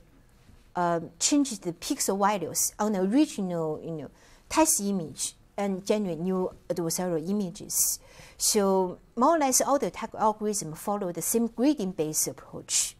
uh, 0.78 1.02
change 1.20 1.60
the 1.60 1.74
pixel 1.74 2.18
values 2.20 2.72
on 2.80 2.94
the 2.94 3.02
original 3.02 3.82
you 3.84 3.92
know 3.92 4.10
test 4.48 4.80
image 4.80 5.34
and 5.58 5.86
generate 5.86 6.20
new 6.20 6.52
adversarial 6.70 7.28
images. 7.30 8.00
So 8.38 9.00
more 9.16 9.36
or 9.36 9.40
less 9.40 9.60
all 9.60 9.80
the 9.80 9.90
tech 9.90 10.12
algorithms 10.12 10.78
follow 10.78 11.12
the 11.12 11.24
same 11.24 11.48
gradient-based 11.48 12.28
approach. 12.28 12.96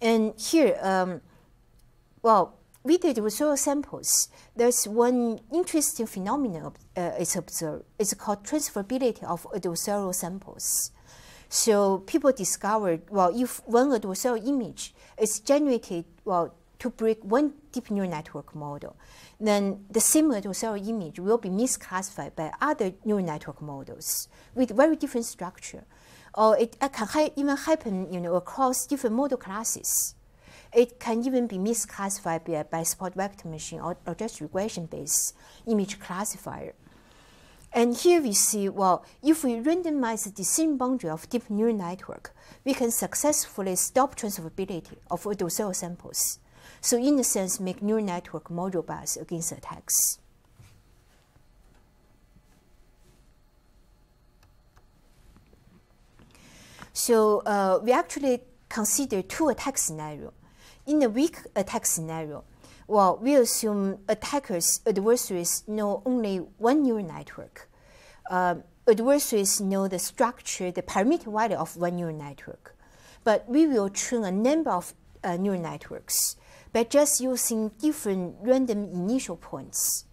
And 0.00 0.34
here, 0.38 0.78
um, 0.82 1.22
well, 2.22 2.58
we 2.82 2.98
did 2.98 3.16
soil 3.32 3.56
samples, 3.56 4.28
there's 4.54 4.86
one 4.86 5.40
interesting 5.50 6.06
phenomenon 6.06 6.74
uh, 6.94 7.12
is 7.18 7.34
observed. 7.34 7.84
It's 7.98 8.12
called 8.12 8.44
transferability 8.44 9.24
of 9.24 9.44
adversarial 9.54 10.14
samples. 10.14 10.90
So 11.48 11.98
people 12.00 12.32
discovered, 12.32 13.02
well, 13.08 13.32
if 13.34 13.66
one 13.66 13.88
adversarial 13.90 14.46
image 14.46 14.94
is 15.18 15.40
generated, 15.40 16.04
well, 16.26 16.54
to 16.84 16.90
break 16.90 17.24
one 17.24 17.54
deep 17.72 17.90
neural 17.90 18.10
network 18.10 18.54
model, 18.54 18.94
then 19.40 19.86
the 19.90 20.00
similar 20.00 20.38
adversarial 20.38 20.86
image 20.86 21.18
will 21.18 21.38
be 21.38 21.48
misclassified 21.48 22.36
by 22.36 22.52
other 22.60 22.92
neural 23.06 23.24
network 23.24 23.62
models 23.62 24.28
with 24.54 24.68
very 24.76 24.94
different 24.94 25.24
structure. 25.24 25.84
Or 26.34 26.58
it 26.58 26.76
can 26.92 27.30
even 27.36 27.56
happen, 27.56 28.12
you 28.12 28.20
know, 28.20 28.34
across 28.34 28.86
different 28.86 29.16
model 29.16 29.38
classes. 29.38 30.14
It 30.74 31.00
can 31.00 31.24
even 31.24 31.46
be 31.46 31.56
misclassified 31.56 32.44
by, 32.44 32.64
by 32.64 32.82
support 32.82 33.14
vector 33.14 33.48
machine 33.48 33.80
or, 33.80 33.96
or 34.06 34.14
just 34.14 34.42
regression-based 34.42 35.34
image 35.66 35.98
classifier. 35.98 36.74
And 37.72 37.96
here 37.96 38.20
we 38.20 38.34
see, 38.34 38.68
well, 38.68 39.06
if 39.22 39.42
we 39.42 39.54
randomize 39.54 40.24
the 40.24 40.30
decision 40.32 40.76
boundary 40.76 41.08
of 41.08 41.30
deep 41.30 41.48
neural 41.48 41.74
network, 41.74 42.34
we 42.62 42.74
can 42.74 42.90
successfully 42.90 43.74
stop 43.76 44.16
transferability 44.16 44.96
of 45.10 45.24
adversarial 45.24 45.74
samples. 45.74 46.40
So 46.84 46.98
in 46.98 47.18
a 47.18 47.24
sense, 47.24 47.58
make 47.60 47.80
neural 47.80 48.04
network 48.04 48.50
more 48.50 48.68
robust 48.68 49.16
against 49.16 49.52
attacks. 49.52 50.18
So 56.92 57.38
uh, 57.46 57.80
we 57.82 57.90
actually 57.90 58.42
consider 58.68 59.22
two 59.22 59.48
attack 59.48 59.78
scenarios 59.78 60.34
in 60.86 61.02
a 61.02 61.08
weak 61.08 61.38
attack 61.56 61.86
scenario, 61.86 62.44
well, 62.86 63.18
we 63.20 63.34
assume 63.34 64.00
attackers, 64.06 64.80
adversaries 64.86 65.64
know 65.66 66.02
only 66.04 66.36
one 66.58 66.82
neural 66.82 67.06
network. 67.06 67.70
Uh, 68.30 68.56
adversaries 68.86 69.58
know 69.58 69.88
the 69.88 69.98
structure, 69.98 70.70
the 70.70 70.82
parameter 70.82 71.32
value 71.32 71.56
of 71.56 71.78
one 71.78 71.96
neural 71.96 72.14
network. 72.14 72.76
But 73.24 73.48
we 73.48 73.66
will 73.66 73.88
train 73.88 74.24
a 74.24 74.30
number 74.30 74.70
of 74.70 74.92
uh, 75.22 75.38
neural 75.38 75.62
networks 75.62 76.36
by 76.74 76.82
just 76.82 77.20
using 77.20 77.70
different 77.78 78.34
random 78.42 78.84
initial 78.92 79.36
points 79.36 80.06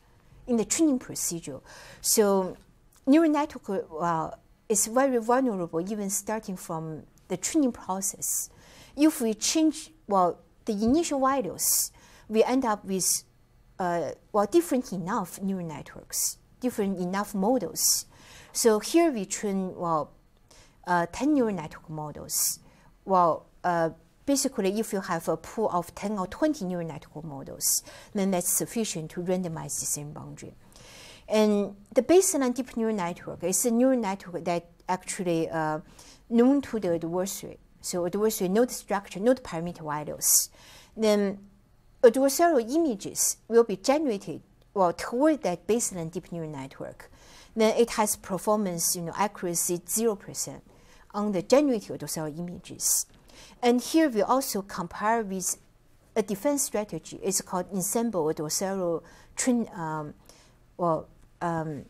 in 0.46 0.58
the 0.58 0.64
training 0.64 1.00
procedure. 1.00 1.60
So 2.02 2.56
neural 3.08 3.32
network 3.32 3.90
uh, 4.00 4.30
is 4.70 4.86
very 4.86 5.18
vulnerable 5.18 5.82
even 5.82 6.12
starting 6.12 6.56
from 6.56 7.04
the 7.30 7.38
training 7.38 7.72
process. 7.72 8.52
If 8.96 9.22
we 9.22 9.34
change, 9.34 9.90
well, 10.08 10.40
the 10.66 10.74
initial 10.74 11.20
values, 11.20 11.92
we 12.30 12.44
end 12.44 12.64
up 12.64 12.86
with 12.86 13.24
uh, 13.80 14.12
well 14.32 14.46
different 14.46 14.94
enough 14.94 15.42
neural 15.42 15.66
networks, 15.68 16.38
different 16.60 17.00
enough 17.00 17.34
models. 17.34 18.06
So 18.54 18.80
here 18.80 19.12
we 19.12 19.26
train 19.26 19.76
well 19.76 20.12
uh, 20.86 21.08
10 21.12 21.34
neural 21.34 21.56
network 21.56 21.90
models. 21.90 22.60
Well, 23.04 23.48
uh, 23.64 23.92
basically, 24.26 24.80
if 24.80 24.94
you 24.94 25.02
have 25.02 25.28
a 25.28 25.38
pool 25.38 25.70
of 25.72 25.94
10 25.96 26.18
or 26.18 26.28
20 26.28 26.66
neural 26.66 26.88
network 26.88 27.24
models, 27.24 27.84
then 28.14 28.32
that's 28.32 28.50
sufficient 28.50 29.12
to 29.12 29.22
randomize 29.22 29.80
the 29.80 29.86
same 29.86 30.12
boundary. 30.12 30.54
And 31.28 31.76
the 31.94 32.02
baseline 32.02 32.54
deep 32.54 32.76
neural 32.76 32.96
network 32.96 33.44
is 33.44 33.66
a 33.66 33.72
neural 33.72 34.00
network 34.00 34.44
that 34.46 34.66
actually 34.90 35.50
uh, 35.50 35.80
known 36.30 36.62
to 36.64 36.80
the 36.80 36.96
adversary. 36.96 37.58
So 37.82 38.06
adversary 38.06 38.50
the 38.50 38.68
structure, 38.70 39.20
the 39.20 39.36
parameter 39.36 39.84
values. 39.84 40.50
Then 40.96 41.40
adversarial 42.04 42.70
images 42.76 43.38
will 43.48 43.64
be 43.64 43.78
generated 43.78 44.42
well 44.74 44.94
toward 44.94 45.44
that 45.44 45.68
baseline 45.68 46.12
deep 46.12 46.32
neural 46.32 46.50
network. 46.50 47.10
Then 47.56 47.76
it 47.78 47.92
has 47.92 48.16
performance, 48.16 48.96
you 48.96 49.02
know, 49.02 49.14
accuracy 49.16 49.82
zero 49.88 50.16
percent 50.16 50.64
on 51.14 51.32
the 51.32 51.42
generated 51.42 52.00
adversarial 52.00 52.38
images. 52.38 53.06
And 53.62 53.82
here 53.82 54.10
we 54.10 54.22
also 54.22 54.62
compare 54.62 55.24
with 55.24 55.58
a 56.16 56.22
defense 56.22 56.64
strategy. 56.64 57.20
It's 57.24 57.42
called 57.42 57.68
ensemble 57.74 58.26
adversarial 58.26 59.04
train, 59.36 59.70
um, 59.74 60.14
well, 60.78 61.08
um, 61.42 61.86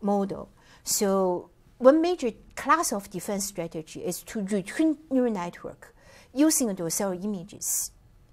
model. 0.00 0.48
So 0.84 1.50
one 1.78 2.00
major 2.00 2.32
class 2.56 2.92
of 2.92 3.10
defense 3.10 3.44
strategy 3.44 4.04
is 4.04 4.22
to 4.22 4.40
retrain 4.40 4.96
neural 5.10 5.32
network 5.32 5.94
using 6.34 6.68
adversarial 6.68 7.22
images. 7.24 7.90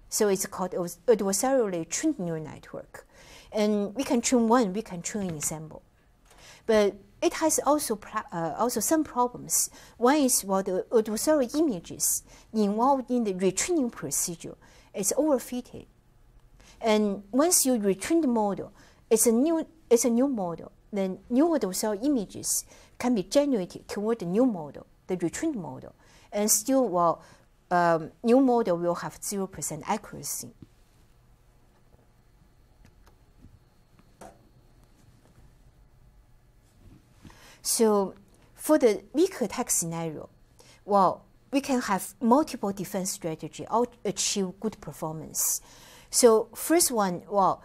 So 0.09 0.27
it's 0.27 0.45
called 0.45 0.71
adversarially 0.71 1.87
trained 1.89 2.19
neural 2.19 2.43
network. 2.43 3.05
And 3.51 3.95
we 3.95 4.03
can 4.03 4.21
train 4.21 4.47
one, 4.47 4.73
we 4.73 4.81
can 4.81 5.01
train 5.01 5.31
ensemble. 5.31 5.83
But 6.65 6.95
it 7.21 7.33
has 7.35 7.59
also 7.65 7.99
uh, 8.31 8.53
also 8.57 8.79
some 8.79 9.03
problems. 9.03 9.69
One 9.97 10.17
is 10.17 10.43
well, 10.45 10.63
the 10.63 10.85
adversarial 10.91 11.53
images 11.55 12.23
involved 12.53 13.11
in 13.11 13.23
the 13.25 13.33
retraining 13.33 13.91
procedure 13.91 14.55
is 14.93 15.13
overfitted. 15.17 15.85
And 16.81 17.23
once 17.31 17.65
you 17.65 17.77
retrain 17.77 18.21
the 18.21 18.27
model, 18.27 18.71
it's 19.09 19.27
a 19.27 19.31
new 19.31 19.67
it's 19.89 20.05
a 20.05 20.09
new 20.09 20.27
model. 20.27 20.71
Then 20.91 21.19
new 21.29 21.47
adversarial 21.49 22.03
images 22.03 22.65
can 22.97 23.15
be 23.15 23.23
generated 23.23 23.87
toward 23.87 24.19
the 24.19 24.25
new 24.25 24.45
model, 24.45 24.87
the 25.07 25.17
retrained 25.17 25.55
model, 25.55 25.93
and 26.31 26.49
still 26.49 26.87
well, 26.87 27.21
um, 27.69 28.11
new 28.23 28.39
model 28.39 28.77
will 28.77 28.95
have 28.95 29.19
zero 29.21 29.45
percent 29.45 29.83
accuracy. 29.87 30.53
So 37.61 38.15
for 38.55 38.77
the 38.77 39.03
weak 39.13 39.41
attack 39.41 39.69
scenario, 39.69 40.29
well, 40.85 41.25
we 41.51 41.61
can 41.61 41.81
have 41.81 42.13
multiple 42.21 42.71
defense 42.71 43.11
strategy 43.11 43.65
or 43.69 43.87
achieve 44.05 44.59
good 44.59 44.79
performance. 44.81 45.61
So 46.09 46.49
first 46.55 46.91
one, 46.91 47.23
well, 47.29 47.63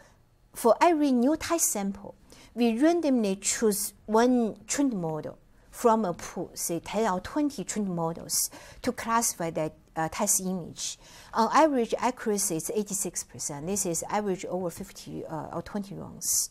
for 0.54 0.76
every 0.80 1.12
new 1.12 1.36
test 1.36 1.70
sample, 1.70 2.14
we 2.54 2.78
randomly 2.78 3.36
choose 3.36 3.92
one 4.06 4.56
trained 4.66 4.94
model 4.94 5.38
from 5.70 6.04
a 6.04 6.14
pool, 6.14 6.50
say 6.54 6.80
10 6.80 7.12
or 7.12 7.20
20 7.20 7.64
trained 7.64 7.88
models, 7.88 8.48
to 8.82 8.92
classify 8.92 9.50
that 9.50 9.74
uh, 9.96 10.08
test 10.08 10.40
image. 10.40 10.98
On 11.32 11.48
average, 11.52 11.94
accuracy 11.98 12.56
is 12.56 12.70
86%. 12.70 13.66
This 13.66 13.86
is 13.86 14.04
average 14.08 14.44
over 14.44 14.70
50 14.70 15.26
uh, 15.26 15.46
or 15.52 15.62
20 15.62 15.94
runs. 15.96 16.50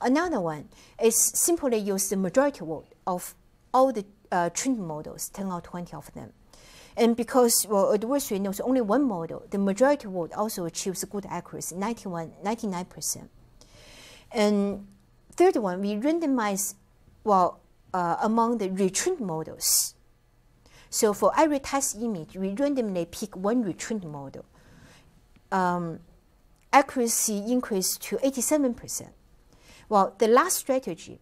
Another 0.00 0.40
one 0.40 0.68
is 1.02 1.16
simply 1.16 1.78
use 1.78 2.08
the 2.08 2.16
majority 2.16 2.60
vote 2.64 2.86
of 3.06 3.34
all 3.74 3.92
the 3.92 4.04
uh, 4.30 4.50
trained 4.50 4.78
models, 4.78 5.28
10 5.30 5.46
or 5.46 5.60
20 5.60 5.94
of 5.94 6.12
them. 6.14 6.32
And 6.96 7.16
because 7.16 7.66
well, 7.68 7.92
adversary 7.92 8.40
knows 8.40 8.60
only 8.60 8.80
one 8.80 9.04
model, 9.04 9.44
the 9.50 9.58
majority 9.58 10.08
vote 10.08 10.32
also 10.32 10.64
achieves 10.64 11.04
good 11.04 11.26
accuracy, 11.28 11.76
91, 11.76 12.32
99%. 12.44 13.28
And 14.32 14.86
third 15.32 15.56
one, 15.56 15.80
we 15.80 15.94
randomize 15.94 16.74
well 17.24 17.60
uh, 17.94 18.16
among 18.20 18.58
the 18.58 18.68
retrained 18.68 19.20
models. 19.20 19.94
So 20.90 21.12
for 21.12 21.32
every 21.36 21.60
test 21.60 21.96
image, 21.96 22.36
we 22.36 22.50
randomly 22.50 23.06
pick 23.06 23.36
one 23.36 23.62
retrained 23.64 24.04
model. 24.04 24.44
Um, 25.52 26.00
accuracy 26.72 27.44
increased 27.50 28.02
to 28.02 28.16
87%. 28.16 29.08
Well, 29.88 30.14
the 30.18 30.28
last 30.28 30.58
strategy, 30.58 31.20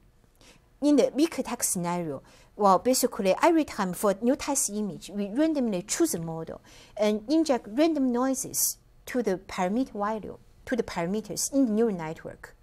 in 0.81 0.97
the 0.97 1.13
weak 1.15 1.39
attack 1.39 1.63
scenario, 1.63 2.23
well, 2.57 2.79
basically 2.79 3.35
every 3.43 3.65
time 3.65 3.93
for 3.93 4.15
new 4.21 4.35
test 4.35 4.71
image, 4.71 5.11
we 5.11 5.29
randomly 5.29 5.83
choose 5.83 6.15
a 6.15 6.21
model 6.21 6.61
and 6.97 7.23
inject 7.29 7.67
random 7.71 8.13
noises 8.13 8.79
to 9.07 9.23
the 9.23 9.39
parameter 9.39 9.93
value, 9.93 10.39
to 10.65 10.75
the 10.75 10.83
parameters 10.83 11.53
in 11.53 11.67
the 11.67 11.73
neural 11.73 11.95
network. 11.95 12.57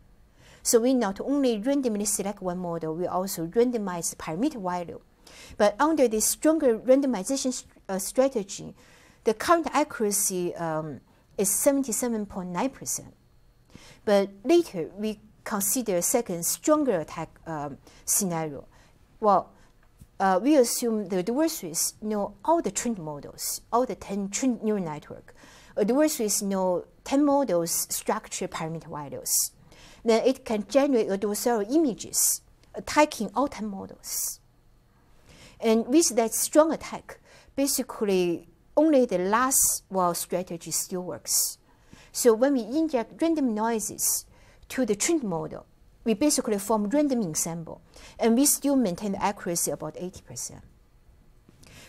So 0.61 0.79
we 0.79 0.93
not 0.93 1.21
only 1.21 1.57
randomly 1.59 2.05
select 2.05 2.41
one 2.41 2.57
model, 2.57 2.95
we 2.95 3.05
also 3.05 3.47
randomize 3.47 4.09
the 4.09 4.15
parameter 4.15 4.61
value. 4.61 4.99
But 5.57 5.75
under 5.79 6.07
this 6.07 6.25
stronger 6.25 6.77
randomization 6.79 7.63
uh, 7.87 7.99
strategy, 7.99 8.73
the 9.23 9.33
current 9.33 9.67
accuracy 9.73 10.55
um, 10.55 11.01
is 11.37 11.49
77.9%. 11.49 13.11
But 14.05 14.29
later, 14.43 14.89
we 14.97 15.19
consider 15.43 15.97
a 15.97 16.01
second 16.01 16.45
stronger 16.45 16.99
attack 16.99 17.29
um, 17.45 17.77
scenario. 18.05 18.65
Well, 19.19 19.51
uh, 20.19 20.39
we 20.41 20.55
assume 20.55 21.09
the 21.09 21.19
adversaries 21.19 21.95
know 22.01 22.35
all 22.45 22.61
the 22.61 22.71
trained 22.71 22.99
models, 22.99 23.61
all 23.71 23.85
the 23.85 23.95
10 23.95 24.29
trained 24.29 24.63
neural 24.63 24.83
network. 24.83 25.35
Adversaries 25.77 26.41
know 26.41 26.85
10 27.03 27.25
models 27.25 27.87
structure 27.89 28.47
parameter 28.47 28.89
values 28.89 29.51
then 30.03 30.25
it 30.25 30.45
can 30.45 30.65
generate 30.67 31.07
adversarial 31.07 31.69
images 31.73 32.41
attacking 32.75 33.29
all 33.35 33.47
10 33.47 33.67
models. 33.67 34.39
And 35.59 35.87
with 35.87 36.09
that 36.15 36.33
strong 36.33 36.73
attack, 36.73 37.19
basically 37.55 38.47
only 38.75 39.05
the 39.05 39.19
last 39.19 39.83
wall 39.89 40.13
strategy 40.13 40.71
still 40.71 41.03
works. 41.03 41.57
So 42.11 42.33
when 42.33 42.53
we 42.53 42.61
inject 42.61 43.21
random 43.21 43.55
noises 43.55 44.25
to 44.69 44.85
the 44.85 44.95
trained 44.95 45.23
model, 45.23 45.65
we 46.03 46.13
basically 46.13 46.59
form 46.59 46.89
random 46.89 47.21
ensemble, 47.21 47.81
and 48.19 48.35
we 48.35 48.45
still 48.45 48.75
maintain 48.75 49.13
the 49.13 49.23
accuracy 49.23 49.71
about 49.71 49.95
80%. 49.95 50.61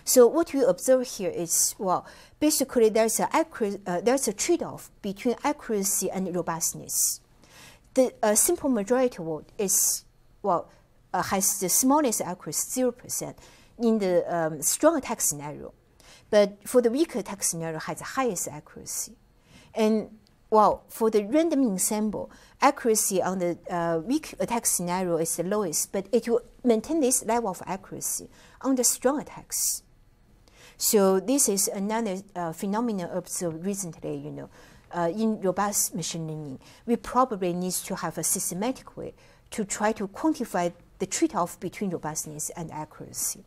So 0.05 0.27
what 0.27 0.53
we 0.53 0.63
observe 0.63 1.07
here 1.07 1.31
is, 1.31 1.75
well, 1.79 2.07
basically 2.39 2.91
there's 2.91 3.19
a, 3.21 3.29
uh, 3.35 4.01
there's 4.03 4.29
a 4.29 4.33
trade-off 4.33 4.91
between 5.03 5.35
accuracy 5.43 6.11
and 6.11 6.35
robustness 6.35 7.21
the 7.95 8.13
uh, 8.23 8.35
simple 8.35 8.69
majority 8.69 9.17
vote 9.19 9.47
is, 9.57 10.05
well, 10.43 10.69
uh, 11.13 11.23
has 11.23 11.61
the 11.61 11.69
smallest 11.69 12.21
accuracy, 12.21 12.83
0% 12.83 13.35
in 13.79 13.99
the 13.99 14.25
um, 14.35 14.63
strong 14.63 14.99
attack 14.99 15.21
scenario. 15.21 15.73
But 16.31 16.59
for 16.69 16.83
the 16.83 16.91
weaker 16.91 17.21
attack 17.21 17.43
scenario, 17.43 17.79
has 17.79 17.99
the 17.99 18.05
highest 18.05 18.49
accuracy. 18.49 19.13
And 19.75 20.19
well, 20.55 20.85
for 20.89 21.11
the 21.11 21.25
random 21.25 21.67
ensemble, 21.67 22.31
accuracy 22.63 23.21
on 23.21 23.41
the 23.41 23.59
uh, 23.69 23.99
weak 23.99 24.35
attack 24.39 24.65
scenario 24.67 25.17
is 25.17 25.37
the 25.37 25.43
lowest, 25.43 25.91
but 25.91 26.07
it 26.13 26.29
will 26.29 26.43
maintain 26.63 27.01
this 27.01 27.25
level 27.25 27.51
of 27.51 27.61
accuracy 27.67 28.29
on 28.61 28.77
the 28.77 28.85
strong 28.85 29.21
attacks. 29.21 29.83
So 30.79 31.19
this 31.19 31.49
is 31.49 31.67
another 31.67 32.19
uh, 32.37 32.53
phenomenon 32.53 33.11
observed 33.13 33.67
recently, 33.67 34.17
you 34.17 34.31
know, 34.31 34.49
uh, 34.93 35.11
in 35.13 35.41
robust 35.41 35.93
machine 35.93 36.29
learning, 36.29 36.61
we 36.87 36.95
probably 36.95 37.53
need 37.53 37.73
to 37.73 37.97
have 37.97 38.17
a 38.17 38.23
systematic 38.23 38.97
way 38.97 39.13
to 39.51 39.65
try 39.65 39.91
to 39.91 40.07
quantify 40.07 40.73
the 41.01 41.07
trade-off 41.07 41.59
between 41.59 41.91
robustness 41.91 42.51
and 42.51 42.71
accuracy. 42.71 43.43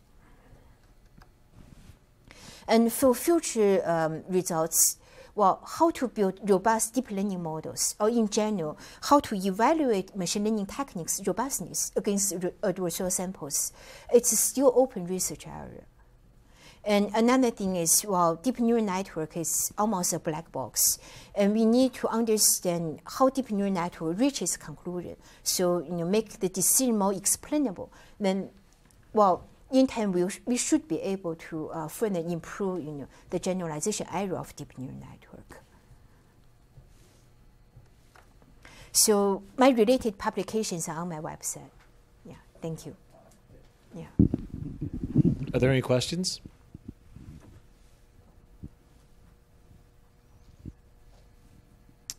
And 2.68 2.91
for 2.91 3.16
future 3.16 3.82
um, 3.89 4.24
results, 4.28 4.97
well, 5.38 5.62
how 5.78 5.92
to 5.92 6.08
build 6.08 6.40
robust 6.50 6.96
deep 6.96 7.12
learning 7.12 7.44
models, 7.44 7.96
or 8.00 8.10
in 8.10 8.28
general, 8.28 8.76
how 9.04 9.20
to 9.20 9.36
evaluate 9.36 10.16
machine 10.16 10.44
learning 10.44 10.66
techniques 10.66 11.22
robustness 11.28 11.92
against 11.96 12.34
adversarial 12.40 13.12
samples, 13.12 13.72
it's 14.12 14.38
still 14.38 14.74
open 14.76 15.06
research 15.06 15.46
area. 15.46 15.84
And 16.84 17.12
another 17.14 17.52
thing 17.52 17.76
is, 17.76 18.04
well, 18.04 18.36
deep 18.36 18.60
neural 18.60 18.84
network 18.84 19.38
is 19.38 19.72
almost 19.78 20.12
a 20.14 20.20
black 20.20 20.52
box, 20.52 20.98
and 21.36 21.54
we 21.54 21.66
need 21.66 21.94
to 21.96 22.08
understand 22.08 23.02
how 23.06 23.30
deep 23.30 23.52
neural 23.52 23.72
network 23.72 24.18
reaches 24.18 24.58
conclusion. 24.58 25.18
So, 25.44 25.84
you 25.84 25.92
know, 25.92 26.06
make 26.06 26.40
the 26.40 26.50
decision 26.50 26.98
more 26.98 27.14
explainable. 27.14 27.92
Then, 28.20 28.50
well, 29.14 29.46
in 29.72 29.88
time 29.88 30.11
we, 30.11 30.26
we 30.45 30.57
should 30.57 30.88
be 30.88 30.99
able 31.01 31.36
to 31.36 31.70
uh, 31.70 31.88
further 31.88 32.20
improve, 32.20 32.84
you 32.84 32.91
know, 32.91 33.07
the 33.30 33.39
generalization 33.39 34.07
area 34.13 34.36
of 34.36 34.55
deep 34.55 34.78
neural 34.78 34.95
network. 34.95 35.61
So 38.91 39.43
my 39.57 39.70
related 39.70 40.18
publications 40.18 40.88
are 40.88 40.97
on 40.97 41.09
my 41.09 41.20
website. 41.20 41.70
Yeah, 42.26 42.36
thank 42.61 42.86
you. 42.86 42.95
Yeah. 43.95 44.07
Are 45.53 45.59
there 45.59 45.70
any 45.70 45.82
questions? 45.82 46.41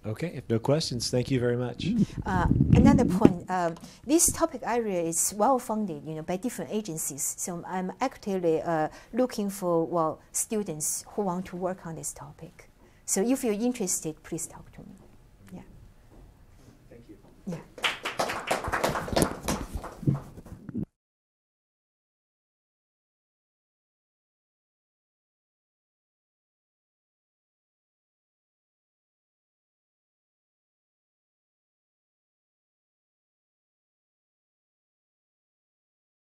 Okay, 0.08 0.32
if 0.34 0.48
no 0.48 0.58
questions, 0.58 1.10
thank 1.10 1.30
you 1.30 1.38
very 1.38 1.56
much. 1.56 1.86
Uh, 2.24 2.46
another 2.72 3.04
point, 3.04 3.44
um, 3.50 3.74
this 4.06 4.32
topic 4.32 4.62
area 4.64 5.02
is 5.02 5.34
well 5.36 5.58
funded, 5.58 6.02
you 6.04 6.14
know, 6.14 6.22
by 6.22 6.36
different 6.36 6.70
agencies. 6.72 7.34
So 7.36 7.62
I'm 7.66 7.92
actively 8.00 8.62
uh, 8.62 8.88
looking 9.12 9.50
for 9.50 9.86
well 9.86 10.20
students 10.32 11.04
who 11.08 11.22
want 11.22 11.44
to 11.46 11.56
work 11.56 11.86
on 11.86 11.94
this 11.96 12.14
topic. 12.14 12.70
So 13.04 13.20
if 13.20 13.44
you're 13.44 13.52
interested, 13.52 14.22
please 14.22 14.46
talk 14.46 14.72
to 14.72 14.80
me. 14.80 15.07